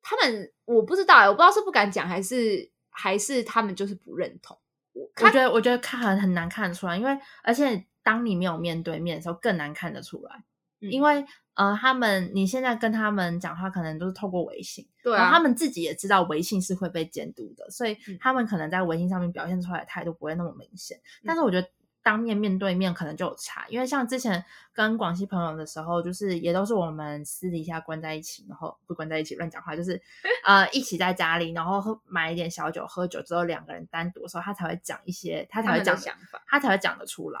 [0.00, 4.56] 他们我不知道，我不知道是不敢讲，还是还是他们就是不认同。
[4.92, 10.44] 我我觉得，我觉得看很很难看得出来，因为而且当你没有面对面的时候，更难看得出来。
[10.78, 21.00] 因为呃，他们你现在跟他们讲话，可能都是透过微信，对啊，他们自己也知道微信是会被监督的，所以他们可能在微信上面表现出来的态度不会那么明显。
[21.24, 21.68] 但是我觉得。
[22.06, 30.00] 当面面对面可能就有差，因为像之前跟广西朋友的时候，就是也都是我们私底下关在一起，然后不关在一起乱讲话，就是
[30.46, 37.40] 呃一起在家里，然后喝买一点小酒，喝酒之后两个人单独的时候，他才会讲一些，他才会讲想法，他才会讲得出来。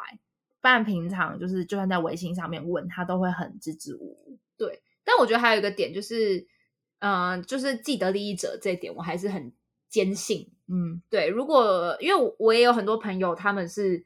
[0.60, 4.36] 不然平常就是就算在微信上面问他，都会很支支吾吾。
[4.58, 6.44] 对，但我觉得还有一个点就是，
[6.98, 9.52] 嗯，就是既得利益者这一点，我还是很
[9.88, 10.50] 坚信。
[10.66, 14.04] 嗯，对，如果因为我也有很多朋友，他们是。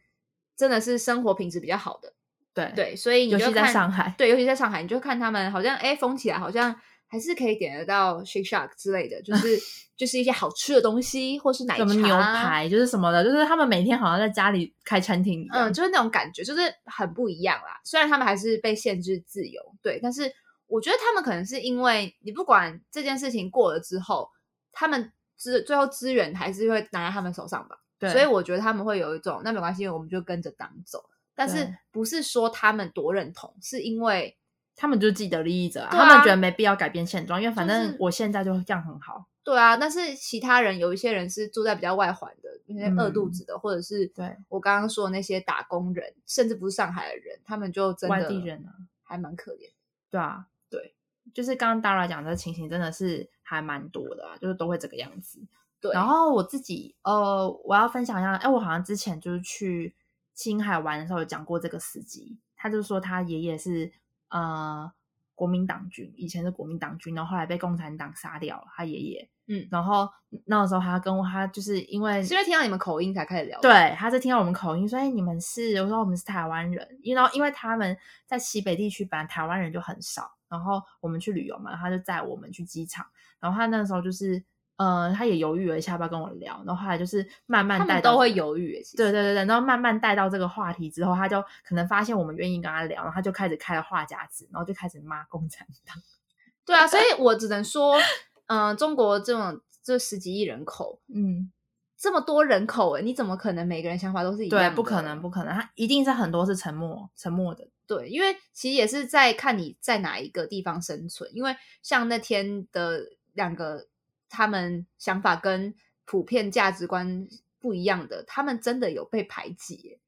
[0.60, 2.12] 真的是生活品质比较好的，
[2.52, 9.58] 对对，所以尤其在上海，对，尤其在上海，你就看他们好像哎封起来，好像还是可以点得到 shake shack 之类的，就是
[9.96, 17.80] 就是一些好吃的东西，或是奶茶、牛排，就是什么的，就是他们每天好像在家里开餐厅一样，嗯，就是那种感觉，就是很不一样啦。
[17.82, 20.30] 虽然他们还是被限制自由，对，但是
[20.66, 24.28] 我觉得他们可能是因为你不管这件事情过了之后，
[24.72, 27.78] 他们资最后资源还是会拿在他们手上吧。
[28.00, 31.04] 所以我觉得他们会有一种，那没关系，我们就跟着党走。
[31.34, 34.36] 但是不是说他们多认同，是因为
[34.76, 39.26] 他们就是既得利益者啊，他们觉得没必要改变现状，因为反正我现在就这样很好。
[39.42, 49.70] 对啊，但是其他人有一些人是住在比较外环的，那些饿肚子的，或者是对我刚刚说的那些打工人，甚至不是上海的人，他们就真的外地人啊，还蛮可怜。
[50.10, 50.94] 对啊，对，
[51.32, 55.40] 就是刚刚 Dara 讲的情形，真的是还蛮多的啊，就是都会这个样子。
[55.80, 59.94] 对，然后我自己呃，我要分享一下，哎，我好像之前就是去
[60.34, 63.90] 青海玩的时候有讲过这个司机，他就说他爷爷是
[64.28, 64.92] 呃
[65.34, 69.30] 国民党军，以前是国民党军，然后后来被共产党杀掉了，他爷爷。
[69.52, 70.08] 嗯，然后
[70.44, 73.60] 那个时候他跟我，他就是因为是因为听到你们口音才开始聊。
[73.60, 80.30] 对，他是听到我们口音，说：“哎，你们是？”我说：“我们是台湾人。”因为因为他们在西北地区，本来台湾人就很少。
[80.48, 83.04] 然后我们去旅游嘛，他就载我们去机场。
[83.40, 84.40] 然后他那时候就是，
[84.82, 86.62] 呃，他也犹豫了一下，要不要跟我聊。
[86.66, 88.82] 然后后来就是慢慢带都会犹豫。
[88.96, 95.96] 对对对对，然后慢慢带到这个话题之后，他就可能发现我们愿意跟他聊，然后他就开始开了话匣子，然后就开始骂共产党。
[96.64, 97.98] 对啊，所以我只能说，
[98.46, 99.60] 嗯，中国这种。
[99.82, 101.50] 这十几亿人口，嗯，
[101.96, 104.70] 这么多人口，哎，你怎么可能每个人想法都是一样？
[104.70, 107.66] 对，不可能，不可能，他一定是很多是沉默、沉默的。
[107.86, 111.30] 对，因为其实也是在看你在哪一个地方生存。
[111.34, 113.00] 因为像那天的
[113.32, 113.86] 两个，
[114.30, 115.74] 他们想法跟
[116.06, 119.98] 普遍价值观不一样的，他们真的有被排挤。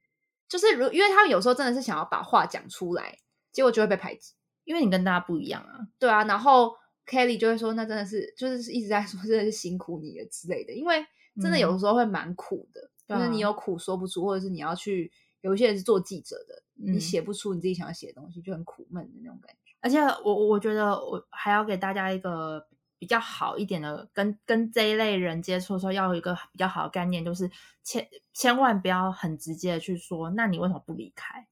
[0.48, 3.18] 就是如，因为他们有时候真的是想要把话讲出来，
[3.50, 4.32] 结果就会被排挤，
[4.64, 5.88] 因为你跟大家不一样啊。
[5.98, 6.76] 对啊，然后。
[7.04, 10.72] Kelly 就会说：“那真的是，就是一直在说，真的是辛苦你了之类的。
[10.72, 11.04] 因为
[11.42, 19.74] 真的有的时候会蛮苦的，就是你有苦说不出，或者是你要去，有一些人是做记者的，你写不出你自己想要写的东西，就很苦闷的那种感觉。
[19.80, 22.68] 而且我我觉得我还要给大家一个
[23.02, 27.50] 比较好一点的，跟跟这一类人接触的时候，要有一个比较好的概念，就是
[27.82, 31.48] 千千万不要很直接的去说，那你为什么不离开？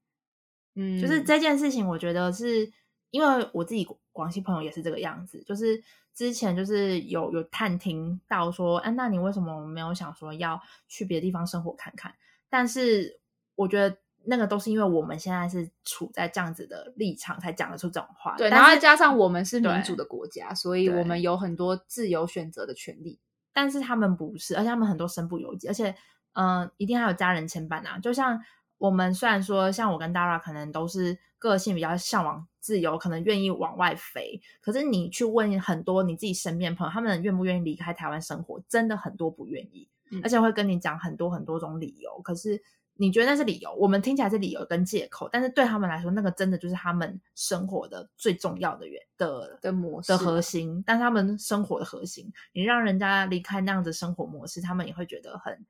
[0.75, 2.71] 嗯，就是这件事情，我觉得是
[3.09, 5.81] 因为我自己。”广西朋友也是这个样子，就是
[6.13, 12.13] 之前就是有有探听到说，哎，那你为什么没有想说要去别的地方生活看看？
[12.49, 13.21] 但是
[13.55, 18.35] 我觉得那个都是因为我们现在是处在这样子的立场，才讲得出这种话。
[18.37, 23.19] 对，然后加上我们是民主的国家，所以我们有很多自由选择的权利。
[23.53, 25.95] 但是他们不是，而且他们很多身不由己，而且
[26.33, 27.99] 嗯，一定还有家人牵绊啊。
[27.99, 28.41] 就像
[28.77, 32.47] 我们虽然说，像我跟 Dara 可能都是个性比较向往。
[32.61, 38.61] 自由可能愿意往外飞，可是你去问很多你自己身边朋友，他们愿不愿意离开台湾生活？
[38.69, 39.89] 真的很多不愿意，
[40.21, 42.21] 而且会跟你讲很多很多种理由。
[42.21, 42.61] 可是
[43.01, 50.83] 你觉得那是理由，我们听起来是理由跟借口，但是对他们来说，那个真的就是他们生活的最重要的原的的模的核心。
[50.85, 55.65] 但是他们生活的核心，你让人家离开那样子生活模式，他们也会觉得很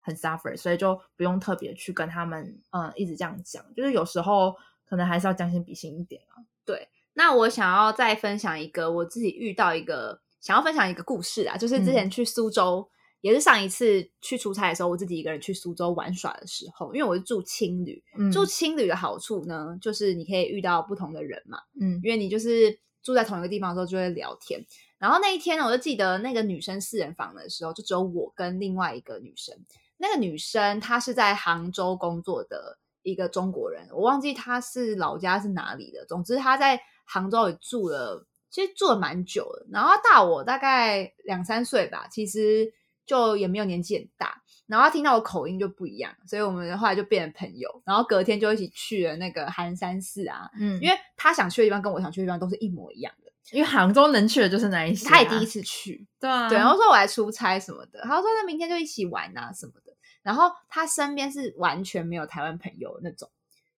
[0.00, 4.56] 很 suffer，所以就不用特别去跟他们嗯一直这样讲，就是有时候。
[4.90, 6.42] 可能还是要将心比心一点啊。
[6.64, 12.90] 对，那我想要再分享一个我自己遇到一个想要分享一个故事啊，就是之前去苏州，
[13.20, 18.02] 也是上一次去出差的时候，我自己一个人去苏州玩耍的时候，因为我是住青旅，
[18.32, 24.64] 住青旅的好处呢，就是你可以遇到不同的人嘛，嗯，因为你就是住在同一个地方的时候就会聊天。
[24.98, 29.54] 然后那一天呢，我就记得那个女生四人房的时候，就只有我跟另外一个女生，
[29.98, 32.78] 那个女生她是在杭州工作的。
[33.02, 36.04] 一个中国人，我忘记她是老家是哪里的。
[36.04, 39.66] 总之她在杭州也住了，其实住了蛮久的。
[39.72, 42.70] 然后他大我大概两三岁吧，其实
[43.10, 44.40] 就也没有年纪很大。
[44.68, 47.82] 然后他听到我口音就不一样，所以我们后来就变成朋友。
[47.84, 53.32] 然后隔天就一起去了那个寒山寺啊，嗯，因为他想去的地方跟我想去的地方都是一模一样的。
[53.50, 56.56] 因为杭州能去的就是那一些，他也第一次去，对啊，对。
[56.56, 59.92] 然后说我来出差什么的，他说那明天就一起玩啊什么的。
[60.22, 63.28] 然后他身边是完全没有台湾朋友那种，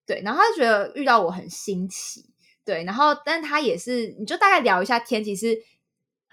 [0.05, 2.29] 对，然后他就觉得遇到我很新奇，
[2.63, 5.57] 对，然后但他也是，你就大概聊一下天，其实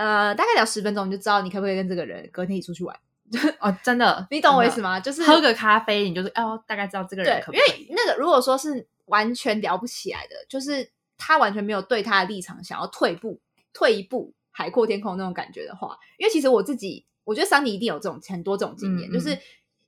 [0.05, 2.97] 呃大概聊十分钟，你就知道你可不可以跟这个人隔天一起出去玩
[3.61, 4.99] 哦，真的，你懂我意思吗？
[4.99, 7.83] 就是喝个咖啡，你就是哦，大概知道这个人可不可以。
[7.83, 13.41] 因为那个如果说是完全聊不起来的，就是他完全没有对他的立场想要退步、
[13.73, 19.39] 退一步、海阔天空那种感觉的话，因为其实我自己，我觉得桑尼一定有这种很多这种经验，就是。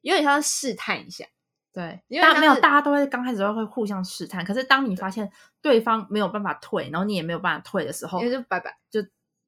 [0.03, 1.25] 有点像试探一下，
[1.73, 4.45] 对，因为没有，大家都会刚开始都会互相试探。
[4.45, 9.01] 可是当你发现对方没有办法退，然后你也没有办法退的时候，也就拜拜，就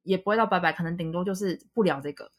[0.05, 2.31] 也不会到拜拜，可能顶多就是不聊这个，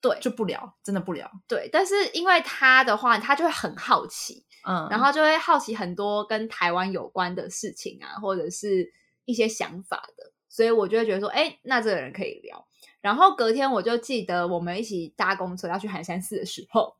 [0.00, 1.30] 对，就不聊，真的不聊。
[1.46, 8.92] 对，但是因为他的话，他就会很好奇，嗯，然后就会好奇很多跟台湾有关的事情啊，或者是
[9.24, 12.66] 一些想法的，所以我就会觉得说，哎，那这个人可以聊。
[13.00, 16.96] 然后隔天我就记得我们一起搭公车要去寒山寺的时候。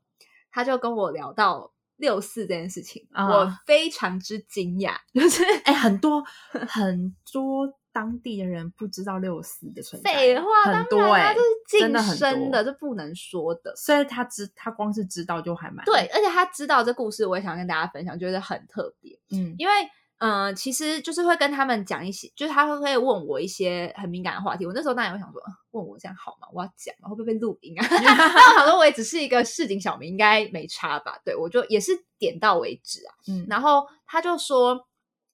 [0.49, 6.23] 他就跟我聊到六四这件事情，我非常之惊讶，就是哎，很多
[6.67, 13.75] 很多当地的人不知道六四的存在，废话很多哎，这是晋升的，这不能说的。
[13.75, 19.17] 所以他知他光是知道就还蛮对，而且他知道这故事，我也想跟大家分享，觉得很特别。
[19.31, 19.73] 嗯，因为
[20.19, 24.63] 嗯，其实就是会跟他们讲一些，就是他会会问我一些很敏感的话题。
[24.63, 25.41] 我那时候当然会想说，
[25.71, 26.47] 问我这样好吗？
[26.53, 27.85] 我要讲，会不会被录音啊？
[27.89, 31.19] 但我想说，我也只是一个市井小民，应该没差吧？
[31.25, 33.09] 对我就也是点到为止啊。
[33.27, 34.87] 嗯，然后他就说，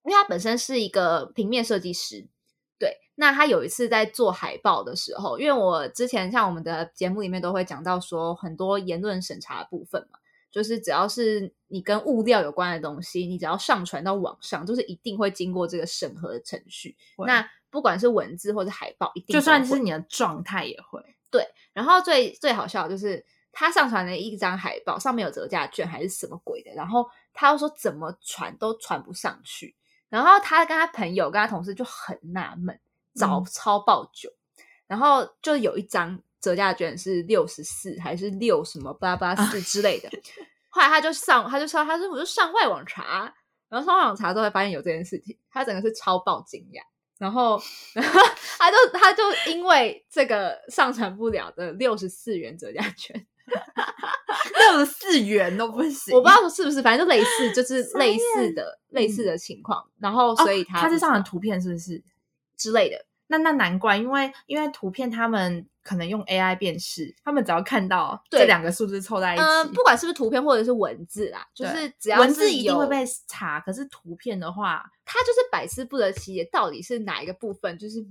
[0.05, 2.27] 因为他本身是一个平面设计师，
[2.83, 10.19] 对，那他有一次在做海报的时候，因为我之前像我们的节目里面都会讲到说很多言论审查的部分嘛。
[10.51, 16.95] 就是只要是你跟物料有关的东西，你只要上传到网上，就是一定会经过这个审核的程序。
[17.25, 21.43] 那不管是文字或者海报，一定就算是你的状态也会对。
[21.73, 27.03] 然后最最好笑的就是他上传了一张海报，上面有折价券还是什么鬼的，然后
[27.33, 29.75] 他又说怎么传都传不上去。
[30.13, 32.79] 然后他跟他朋友跟他同事就很纳闷，
[33.15, 34.29] 找超爆久，
[34.85, 36.21] 然后就有一张。
[36.43, 40.09] 折价券是六十四还是六什么八八四之类的？
[40.67, 43.33] 后来他就上，他就说，他说我就上外网查，
[43.69, 46.81] 然后上外网查之后发现有这件事情，他整个是超爆惊讶，
[47.17, 47.57] 然后，
[47.95, 48.19] 然后
[48.59, 53.25] 他就他就因为这个上传不了的六十四元折价券，
[54.71, 62.03] 六十四元都不行，我不知道说是不是，反正就类似，就是类似的类似的情况，然后所以他他是上传图片是不是
[62.57, 63.05] 之类的？
[63.27, 65.67] 那那难怪，因为因为图片他们。
[65.83, 78.01] 可能用 AI 辨识，他们只要看到这两个数字凑在一起，嗯，不管是不是图片或者是文字啦，就是只要文字一定会被查，可是图片的话，它就是百思不得其解，到底是哪一个部分就是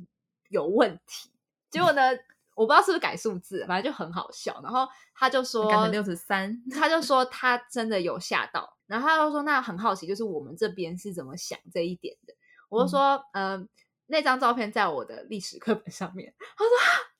[0.51, 1.30] 有问题？
[1.70, 2.11] 结果呢，
[2.55, 4.61] 我不知道是不是改数字，反正就很好笑。
[4.62, 12.34] 然后他就说改成六十三，他就说他真的有吓到，然后他就说那很好奇，就是我们这边是怎么想这一点的？
[12.68, 13.68] 我就说，嗯。
[14.07, 16.34] 那张照片在我的历史课本上面。
[16.59, 16.70] 他说：“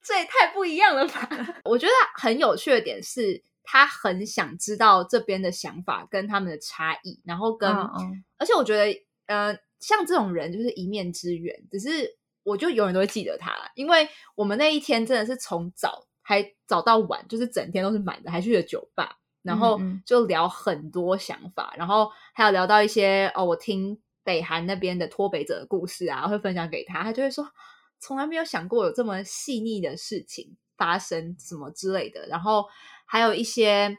[0.03, 1.26] 这也太不一样了吧！
[1.64, 7.70] ”我觉得很有趣的点是，他很想知道这边的想法跟他们的差异，然后跟，
[8.37, 11.57] 而且我觉得，呃，像这种人就是一面之缘。
[11.70, 24.01] 只是我就永远都会记得他，因为我们那一天真的是从早还早到晚，就是整天都是满的，还去了酒吧，然后就聊很多想法，然后还有聊到一些哦，我听。
[24.24, 27.45] 北韩那边的脱北者的故事啊，会分享给他，他就会说
[27.99, 32.24] 从来没有想过有这么细腻的事情发生，什么之类的。
[32.28, 32.64] 然后
[33.05, 33.99] 还有一些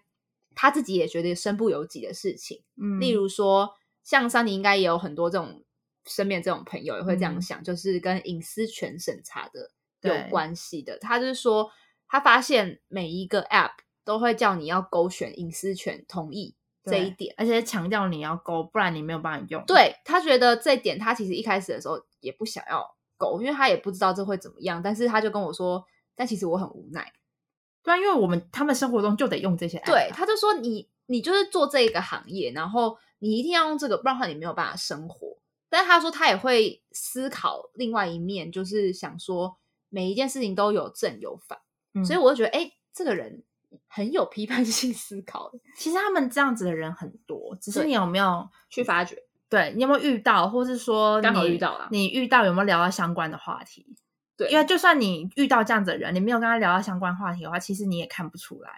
[0.55, 5.65] 他自己也觉得身不由己的事情，嗯，例如说像桑尼应该也有很多这种
[6.05, 10.97] 身边这种朋友也会这样想，就是跟隐私权审查的有关系的。
[10.99, 11.69] 他就是说
[12.07, 13.71] 他发现每一个 App
[14.03, 16.55] 都会叫你要勾选隐私权同意。
[16.85, 19.63] 这一点，而且强调你要勾，不然你没有办法用。
[19.65, 22.85] 对他觉得这一点，他其实一开始的时候也不想要
[23.15, 24.81] 勾，因为他也不知道这会怎么样。
[24.83, 25.81] 但是他就跟我说，
[26.13, 27.13] 但其实我很无奈。
[27.83, 29.85] 对啊，因为我们他们生活中就得用这些 App。
[29.85, 35.37] 对，他就说你你就是做这一个行业，然后你一定要用这个，不然的话你没有办法生活。
[35.73, 39.57] 但是他说他也会思考另外一面，就是想说
[39.89, 41.57] 每一件事情都有正有反，
[42.05, 43.43] 所以我就觉得，哎，这个人。
[43.87, 49.17] 很有批判性思考，其实他们这样子的人很多，只是你有没有去发掘？
[49.49, 51.87] 对你有没有遇到，或是说刚好遇到了？
[51.89, 53.95] 你遇到有没有聊到相关的话题？
[54.37, 58.71] 对，因为就算你遇到这样子的人，你没有跟他聊到相关话题的话，其实你也看不出来。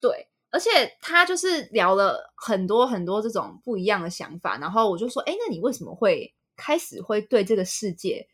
[0.00, 0.68] 对，而且
[1.00, 8.28] 他就是聊了很多很多这种不一样的想法，然后我就说：“哎，那你为什么会开始会对这个世界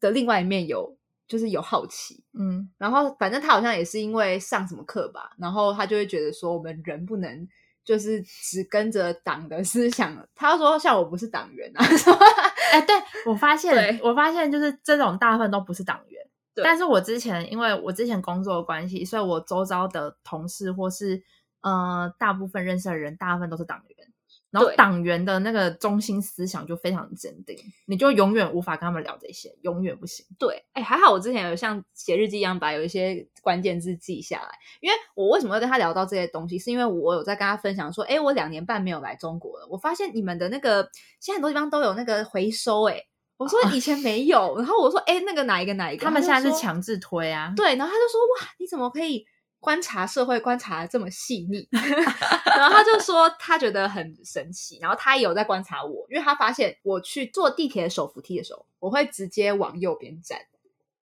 [0.00, 0.96] 的另外一面有？”
[1.28, 7.48] 就是有好奇，嗯，然后反正他好像也是因为上什么课吧，然后他就会觉得说，我们人不能
[7.82, 10.28] 就是只跟着党的思想。
[10.34, 11.82] 他说，像我不是党员啊，
[12.72, 12.94] 哎，对
[13.24, 16.22] 我发 现，我发现就是这种大部分都不是党员，
[16.56, 21.22] 但是我之前因为我之前工作的关系，所以我周遭的同事或是
[21.62, 24.08] 呃大部分认识的人，大部分都是党员。
[24.50, 27.56] 然后党员的那个中心思想就非常坚定，
[27.86, 30.26] 你就永远无法跟他们聊这些，永远不行。
[30.38, 34.50] 对，哎，还好我之前有像写日记一样把有一些关键字记下来，
[34.82, 40.86] 因为我为什么会跟他聊到这些东西，是因为我有在跟他分享说，哎，我两年半没有来中国了，我发现你们的那个
[41.18, 43.02] 现在很多地方都有那个回收，哎，
[43.38, 49.24] 我说以前没有，然后我说，哎，那个哪一个哪一个，他们现在是强制推啊，对，然后他就说，哇，你怎么可以？
[49.62, 60.40] 观察社会，观察的这么细腻， 然后他就说他觉得很神奇，然后他也有在观察我，因为他发现我去坐地铁手扶梯的时候，我会直接往右边站。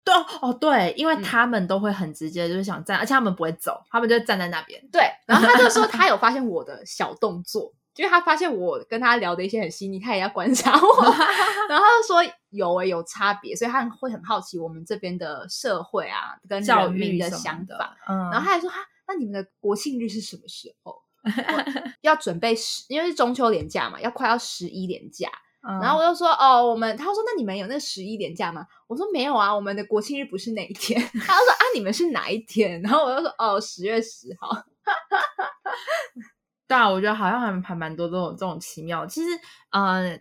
[0.02, 4.82] 对哦，对，因为他们都会很直接，就是想站，而且他们不会走，他们就站在那边。
[4.90, 7.74] 对，然后他就说他有发现我的小动作。
[7.97, 11.05] 因为他发现我跟他聊的一些很细腻，他也要观察我，
[11.68, 17.97] 然后他就说有诶有差别，所以他会很好奇我们这边的社会啊跟人民的想法。
[18.09, 18.76] 嗯，然后他还说哈，
[19.09, 21.03] 那你们的国庆日是什么时候？
[22.03, 25.28] 要准备十，因为是中秋连假嘛，要快要十一连假。
[25.80, 28.64] 然后我就说哦，我们他说那你们有那十一连假吗？
[28.86, 31.01] 我说没有啊，我们的国庆日不是那一天。
[31.26, 32.80] 他就说啊，你们是哪一天？
[32.82, 34.51] 然后我就说哦，十月十号。
[36.68, 39.06] 对啊，我觉得好像还还蛮多这种这种奇妙。
[39.06, 39.38] 其实，
[39.70, 40.18] 呃，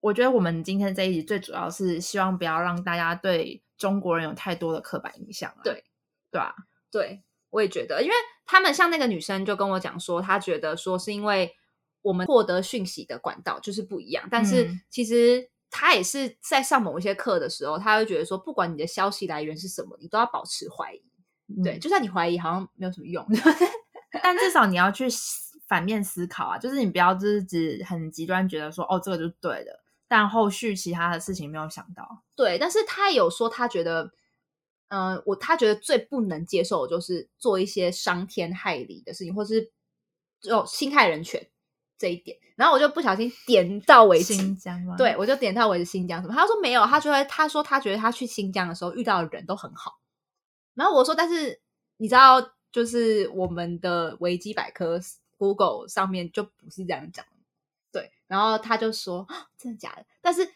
[0.00, 5.54] 我觉得我们今天这一集最主要是希望不要让大家对中国人有太多的刻板印象。
[5.62, 5.84] 对，
[6.30, 6.52] 对啊，
[6.90, 8.14] 对，我也觉得，因为
[8.46, 11.54] 他们像那个女生就跟我讲说，她觉得说是因为
[12.02, 21.02] 我们获得讯息的管道就是不一样，但是其实她也是在上某一些课的时候，她会觉得说，不管你的消息来源是什么，你都要保持怀疑。
[21.62, 23.24] 对，就算你怀疑，好像没有什么用，
[24.22, 25.06] 但至少你要去。
[25.70, 32.24] 反面思考啊，就是你不要就是只很极端觉得说哦这个就是对的，但后续其他的事情没有想到。
[32.34, 34.10] 对，但是他有说他觉得，
[34.88, 39.70] 嗯，我他觉得最不能接受的就是做一些伤天害理的事情，或是
[40.50, 41.48] 哦侵害人权
[41.96, 42.36] 这一点。
[42.56, 44.96] 然后我就不小心点到为止，新疆吗？
[44.96, 46.34] 对，我就点到为止新疆什么？
[46.34, 50.00] 他说没有，他觉得他说他觉得他去新疆的时候遇到的人都很好。
[50.74, 51.60] 然后我说，但是
[51.98, 52.40] 你知道，
[52.72, 55.00] 就是我们的维基百科。
[55.40, 57.24] Google 上面就不是这样讲，
[57.90, 59.26] 对，然后他就说
[59.56, 60.04] 真的假的？
[60.20, 60.46] 但是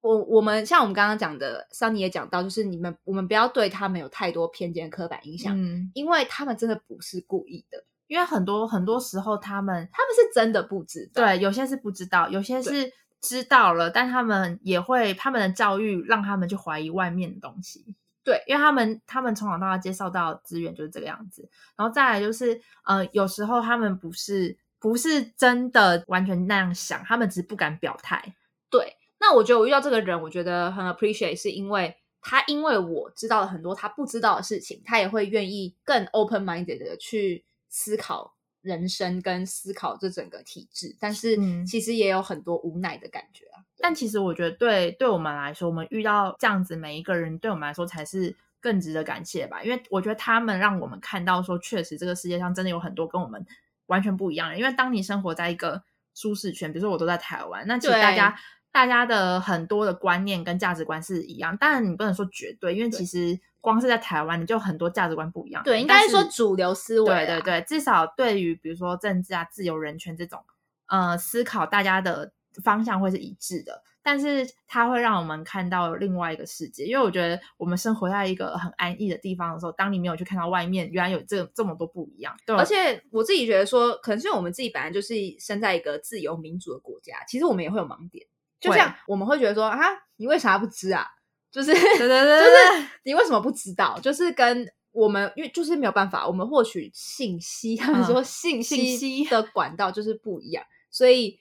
[0.00, 17.94] 我我们像我们刚刚讲的，Sunny 也讲到，就是你们我们不要对他们有太多偏见、刻板印象，嗯，因为他们真的不是故意的，因为很多很多时候他们他们是真的不知道，对，有些是不知道，有些是知道了，但他们也会他们的教育让他们去怀疑外面的东西。
[18.22, 28.34] 对，因为他们他们从小到大接受到资源就是这个样子，然后再来就是，呃，有时候他们不是不是真的完全那样想，他们只是不敢表态。
[28.68, 38.36] 对，那我觉得我遇到这个人，我觉得很 appreciate，是因为他因为我知道了很多他不知道的事情，他也会愿意更 open minded 的去思考。
[38.62, 43.64] 人生跟思考这整个体制，但是其实也有很多无奈的感觉啊。
[43.82, 49.62] 但其实我觉得，对对我们来说，我们遇到这样子每一个人，对我们来说才是更值得感谢吧。
[49.62, 53.44] 因为我觉得他们让我们看到，说确实这个世界上真的有很多跟我们
[53.86, 54.58] 完全不一样的。
[54.58, 55.82] 因为当你生活在一个
[56.14, 58.38] 舒适圈，比如说我都在台湾，那其实大家
[58.70, 63.40] 大家的很多的观念跟价值观是一样，当然你不能说绝对，因为其实。
[63.62, 65.62] 光是在台湾，你就很多价值观不一样。
[65.62, 67.06] 对，应该说主流思维。
[67.06, 70.42] 对对对，至少对于比如说政治啊、自由、人权这种，
[70.86, 73.82] 呃，思考大家的方向会是一致的。
[74.02, 82.34] 但是它会让我们看到另外一个世界，因为我觉得我们生活在一个很安逸的地方的时候，当你没有去看到外面，原来有这这么多不一样。
[82.46, 88.26] 对，而且我自己觉得说，可能是我们自己本来就是生在一个自由民主的国家，其实我们也会有盲点。
[88.58, 89.78] 就像我们会觉得说啊，
[90.16, 91.06] 你为啥不知啊？
[91.52, 94.00] 就是， 就是你为什么不知道？
[94.00, 101.38] 就是跟我们，因为就是没有办法，我们获取信息，他们说信息的管道就是不一样，所以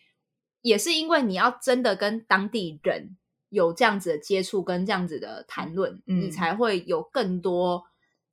[0.62, 3.18] 也是因为你要真的跟当地人
[3.50, 7.84] 有这样子的接触，跟这样子的谈论，你才会有更多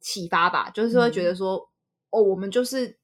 [0.01, 0.71] 启发吧。
[0.71, 1.71] 就是会觉得说，
[2.11, 2.99] 哦，我们就是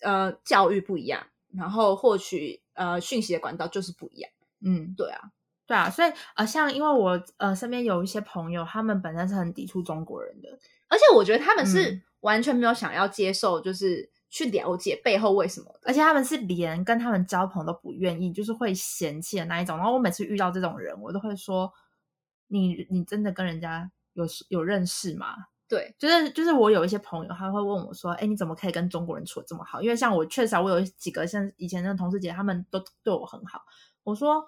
[0.00, 4.30] 呃教育不一样，然后获取呃讯息的管道就是不一样。
[4.64, 5.32] 嗯，对啊。
[5.68, 10.48] 对啊，所以呃，像因为我呃身边有一些朋友，他们本身是很抵触中国人的，
[10.86, 19.76] 而且我觉得他们是完全没有想要接受，就是去了解背后为什么，而且他们是连跟他们交朋友都不愿意，就是会嫌弃的那一种。
[19.76, 21.72] 然后我每次遇到这种人，我都会说
[22.48, 25.36] ：“你你真的跟人家有有认识吗？”
[25.68, 33.60] 对，就是就是我有一些朋友，他会问我说：“哎，你怎么可以跟中国人处的这么好？”因为像我确实我有几个像以前的同事姐，他们都对我很好。
[34.04, 34.44] 我说。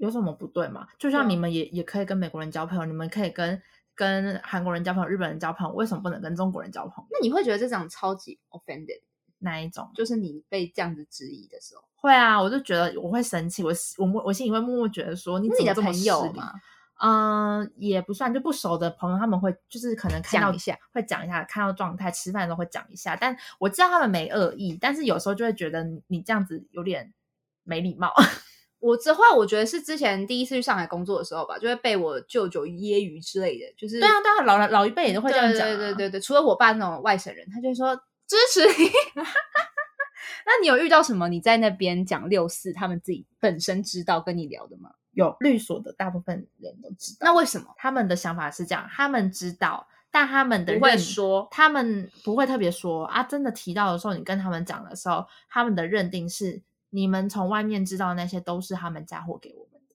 [0.00, 0.86] 有什么不对吗？
[0.96, 3.60] 就像你们也也可以跟美国人交朋友，你们可以跟
[3.96, 7.08] 跟韩国人交朋友、日本人交朋友，为什么不能跟中国人交朋友？
[7.10, 9.02] 那你会觉得这种超级 offended
[9.38, 9.90] 哪一种？
[9.94, 16.52] 就是你被这样子质疑的时候，会啊，我就觉得我会生气，我我我心里会默默觉得说，你自己的朋友吗？
[17.00, 27.14] 嗯，也不算，就不熟的朋友，他们会就是可能看到一下，会讲一下，看到状态，吃饭的时候会讲一下，但我知道他们没恶意，但是有时候就会觉得你这样子有点
[27.62, 28.12] 没礼貌。
[28.80, 38.90] 我这话我觉得是之前第一次去上海工作的时候吧，就会被我舅舅揶揄之类的，就是对啊，当然老老一辈也都会这样讲，对对对对，除了我爸那种外省人，他就说支持你。
[40.46, 44.90] 那你有遇到什么你在那边讲六四，他们自己本身知道跟你聊的吗？
[45.12, 47.18] 有律所的大部分人都知道。
[47.22, 48.88] 那为什么他们的想法是这样？
[48.92, 53.24] 他们知道，但他们的不会说，他们不会特别说啊。
[53.24, 56.62] 真的提到的时候，你跟他们讲的时候，他们的认定是。
[56.90, 59.94] 你们从外面知道那些都是他们嫁祸给我们的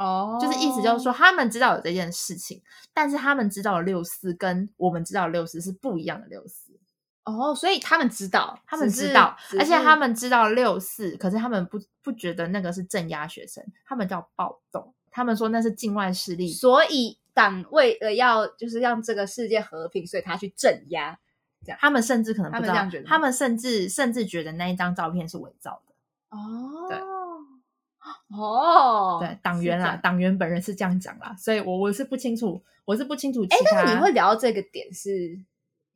[0.00, 2.62] 哦，就是意思就是说他们知道有这件事情，
[2.94, 6.67] 但是他们知道的六四跟我们知道的六四是不一样的六四
[7.28, 16.50] 哦，所以他们知道，他们知道，而且他们知道六四，可是他们不不觉得那个是镇压学生，他们叫暴动，他们说那是境外势力。
[16.50, 21.18] 所以党为了要就是让这个世界和平，所以他去镇压。
[21.64, 25.94] 这样，他们甚至可能不知道，他们甚至甚至觉得那一张照片是伪造的。
[26.30, 26.98] 哦，对，
[28.38, 33.42] 哦，对，党员啦，党员本人是这样讲啦，所以我我是不清楚，我是不清楚。
[33.50, 35.38] 哎，但是你会聊到这个点是？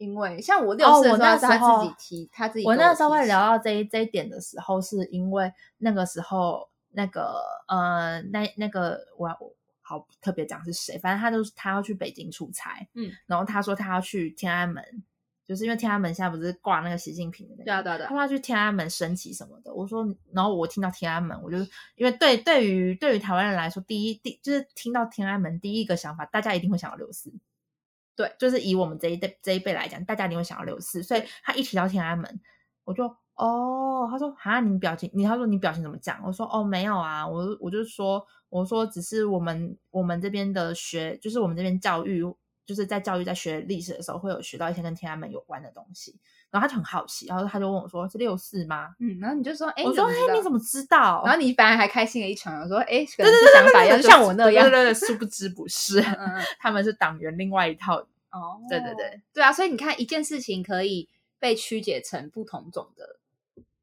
[0.02, 2.64] 因为像我六四的时候，他自己提，他自己。
[2.66, 9.28] 我那时候会聊到这一这一点的时候，是因为那个时候那个呃，那那个我
[9.80, 14.84] 好特别讲是谁，反正他就是他要去北京出差，嗯，然后他说他要去天安门，
[15.46, 19.72] 就是因为天安门现在不是挂那个习近平的那个，对啊对啊，他要去天安门升旗什么的。
[19.72, 21.58] 我说，然后我听到天安门，我就
[21.94, 27.32] 因为对对于对于台湾人来说，第一第就是听到天安门第一个想法，大家一定会想到六四。
[28.22, 32.40] 对，就是以我们这一代这一辈来讲，大家一定会想要六四，所以他一提到天安门，
[32.84, 33.04] 我就
[33.34, 36.20] 哦，他说啊，你表情，你他说你表情怎么讲？
[36.24, 42.22] 我说哦，没有啊，我我就说，我说只是我们我们这边的学，就是我们这边教育，
[42.64, 46.14] 就是在教育在学历史的时候，会有学到一些跟天安门有关的东西，
[46.50, 48.94] 然后他就很好奇，然后他就问我说是六四吗？
[49.00, 51.22] 嗯，然后你就说，哎，我说哎，你怎么知道？
[51.24, 56.00] 然后你反而还开心了一场，我说哎，可能是，想法要像我那样，对对对，殊不知不是，
[56.58, 58.06] 他们是党员另外一套。
[58.32, 61.08] 哦，对对对，对啊，所以你看一件事情可以
[61.38, 63.20] 被曲解成不同种的，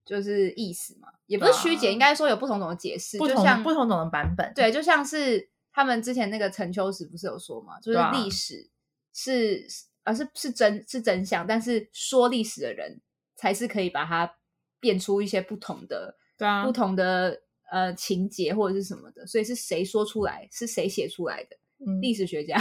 [0.03, 4.51] 就是意思嘛，也不是曲解，应该说有不同种的解释，不同不同种的版本。
[4.55, 8.67] 对，就像是他们之前那个陈秋实不是有说嘛，就是历史
[9.13, 9.67] 是
[10.03, 12.99] 而是是真是真相，但是说历史的人
[13.35, 14.35] 才是可以把它
[14.79, 21.55] 变出一些不同的，对啊，不同的呃情节或者是什么的，所以是谁说出来，是谁写出来的？
[22.01, 22.57] 历史学家。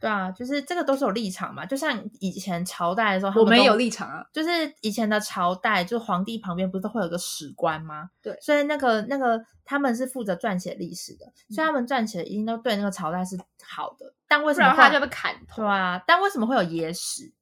[0.00, 4.24] 对啊，就是这个都是有立场嘛，就像以前朝代的时候，我们有立场啊。
[4.32, 8.10] 就是以前的朝代，就是皇帝旁边不是会有个史官吗？
[8.22, 14.14] 对，所以那个那个他们是负责撰写历史的，所以他们撰写的一定都对那个朝代是好的。
[14.28, 15.62] 但为什么他就被砍头？
[15.62, 17.32] 对啊，但为什么会有野史？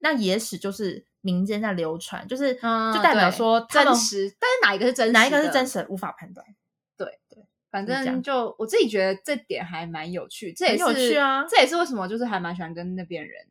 [0.00, 5.12] 那野史就是民间在流传，就是就代表说真实，但是哪一个是真实？
[5.12, 5.86] 哪一个是真实？
[5.88, 6.44] 无法判断。
[6.96, 7.38] 对对。
[7.72, 13.46] 反正就我自己觉得这点还蛮有趣，这也是有趣啊，这也是为什么就是还蛮喜欢跟那边人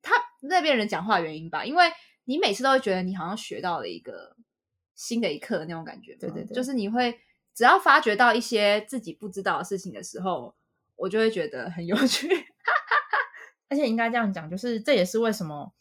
[0.00, 1.84] 他那边人讲话的原因吧，因为
[2.24, 4.34] 你每次都会觉得你好像学到了一个
[4.94, 7.20] 新的一课那种感觉，对对对，就是你会
[7.54, 10.54] 只要发觉到一些自己不知道的事情的时候，
[10.96, 12.26] 我就会觉得很有趣，
[13.68, 15.74] 而且应该这样讲，就是这也是为什么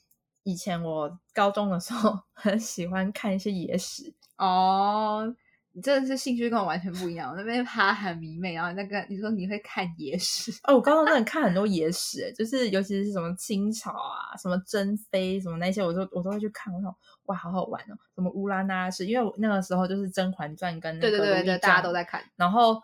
[0.43, 5.33] 以前我高中的时候 很喜欢看一些野史哦。
[5.77, 7.29] 你真的是兴趣跟我完全不一样。
[7.29, 16.73] 我那边哈很迷妹，然后那个你说你会看野史哦，我高中真的看很多野史，就是尤其是什么清朝啊，什么珍妃什么那些，我都我都会去看。
[16.73, 17.95] 我说哇，好好玩哦！
[18.15, 22.23] 什么乌拉那氏，因为那个时候就是《甄嬛传》跟对对对对，大家都在看。
[22.37, 22.81] 然后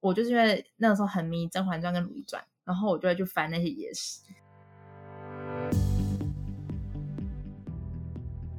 [0.00, 4.20] 我就是因为那个时候很迷《甄嬛传》跟《如懿传》，然后我就会去翻那些野史。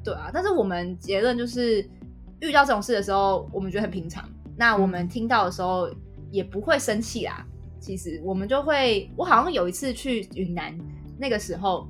[0.02, 1.88] 对啊，但是我们结论就是。
[2.40, 4.28] 遇到这种事的时候，我们觉得很平常。
[4.56, 5.88] 那我们听到的时候
[6.30, 7.44] 也不会生气啦。
[7.78, 10.76] 其实我们就会，我好像有一次去云南，
[11.18, 11.86] 那个时候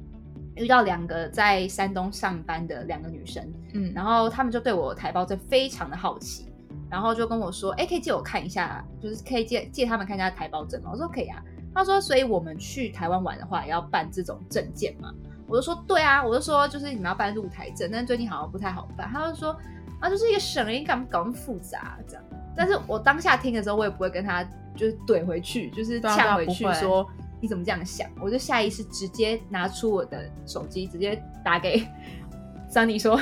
[0.57, 3.43] 遇到两个在山东上班的两个女生，
[3.73, 6.53] 嗯，然后他们就对我台胞证非常的好奇，
[6.91, 11.43] 然后就跟我说：“哎，可以借我看一下，就是可以借借他们看一下台胞证吗？”我说：“可以啊。”
[11.73, 15.13] 他说：“所以我们去台湾玩的话，也要办这种证件嘛？”
[15.49, 19.57] 我就说：“对啊。”我就说：“就是你们要办入台证，但最近好像不太好办。”他就说。
[20.01, 22.25] 啊，就是一个省人，干嘛搞那么复杂这样？
[22.57, 24.43] 但是我当下听的时候，我也不会跟他
[24.75, 27.07] 就是怼回去，就是呛回去说
[27.41, 28.09] 你怎么这样想？
[28.21, 31.87] 我就下意识直接拿出我的手机，直接打给
[32.69, 33.17] 桑尼说：“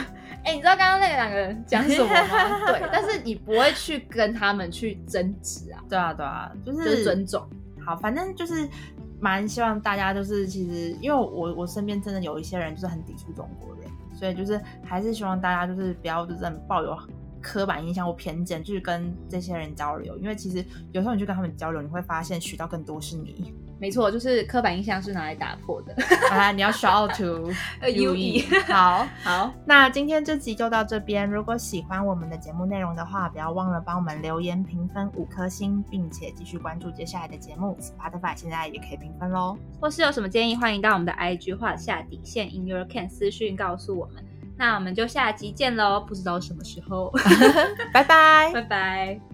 [0.45, 5.83] 哎，你知道刚刚那两个人讲什么吗？”对，但是你不会去跟他们去争执啊。
[5.89, 7.47] 对啊，对啊，就是尊重。
[7.85, 8.69] 好，反正就是
[9.21, 13.91] 蛮希望大家就是，其实因为我我身边真的有一些人就是很抵触中国人。
[14.15, 16.97] 所以就是还是希望大家就是不要就是抱有
[17.43, 23.53] 刻板印象或偏见，去跟这些人交流，因为其实有时候你去跟他们交流，你会发现学到更多是你。
[23.79, 25.95] 没错，就是刻板印象是拿来打破的。
[26.31, 27.51] 啊，你要 shout to
[27.89, 28.45] U E。
[28.67, 31.29] 好好，那今天这集就到这边。
[31.29, 37.77] 如果喜欢我们的节目内容的话，不要忘了帮我们留言评分五颗星，并且继续关注接下来的节目。
[37.81, 39.59] Spotify 现在也可以评分喽。
[39.81, 44.25] 或是有什么建议，欢迎到我们的 IG 画下底线 In Your Can 私讯告诉我们。
[44.57, 47.13] 那我们就下集见喽，不知道什么时候。
[47.93, 49.34] 拜拜，拜拜。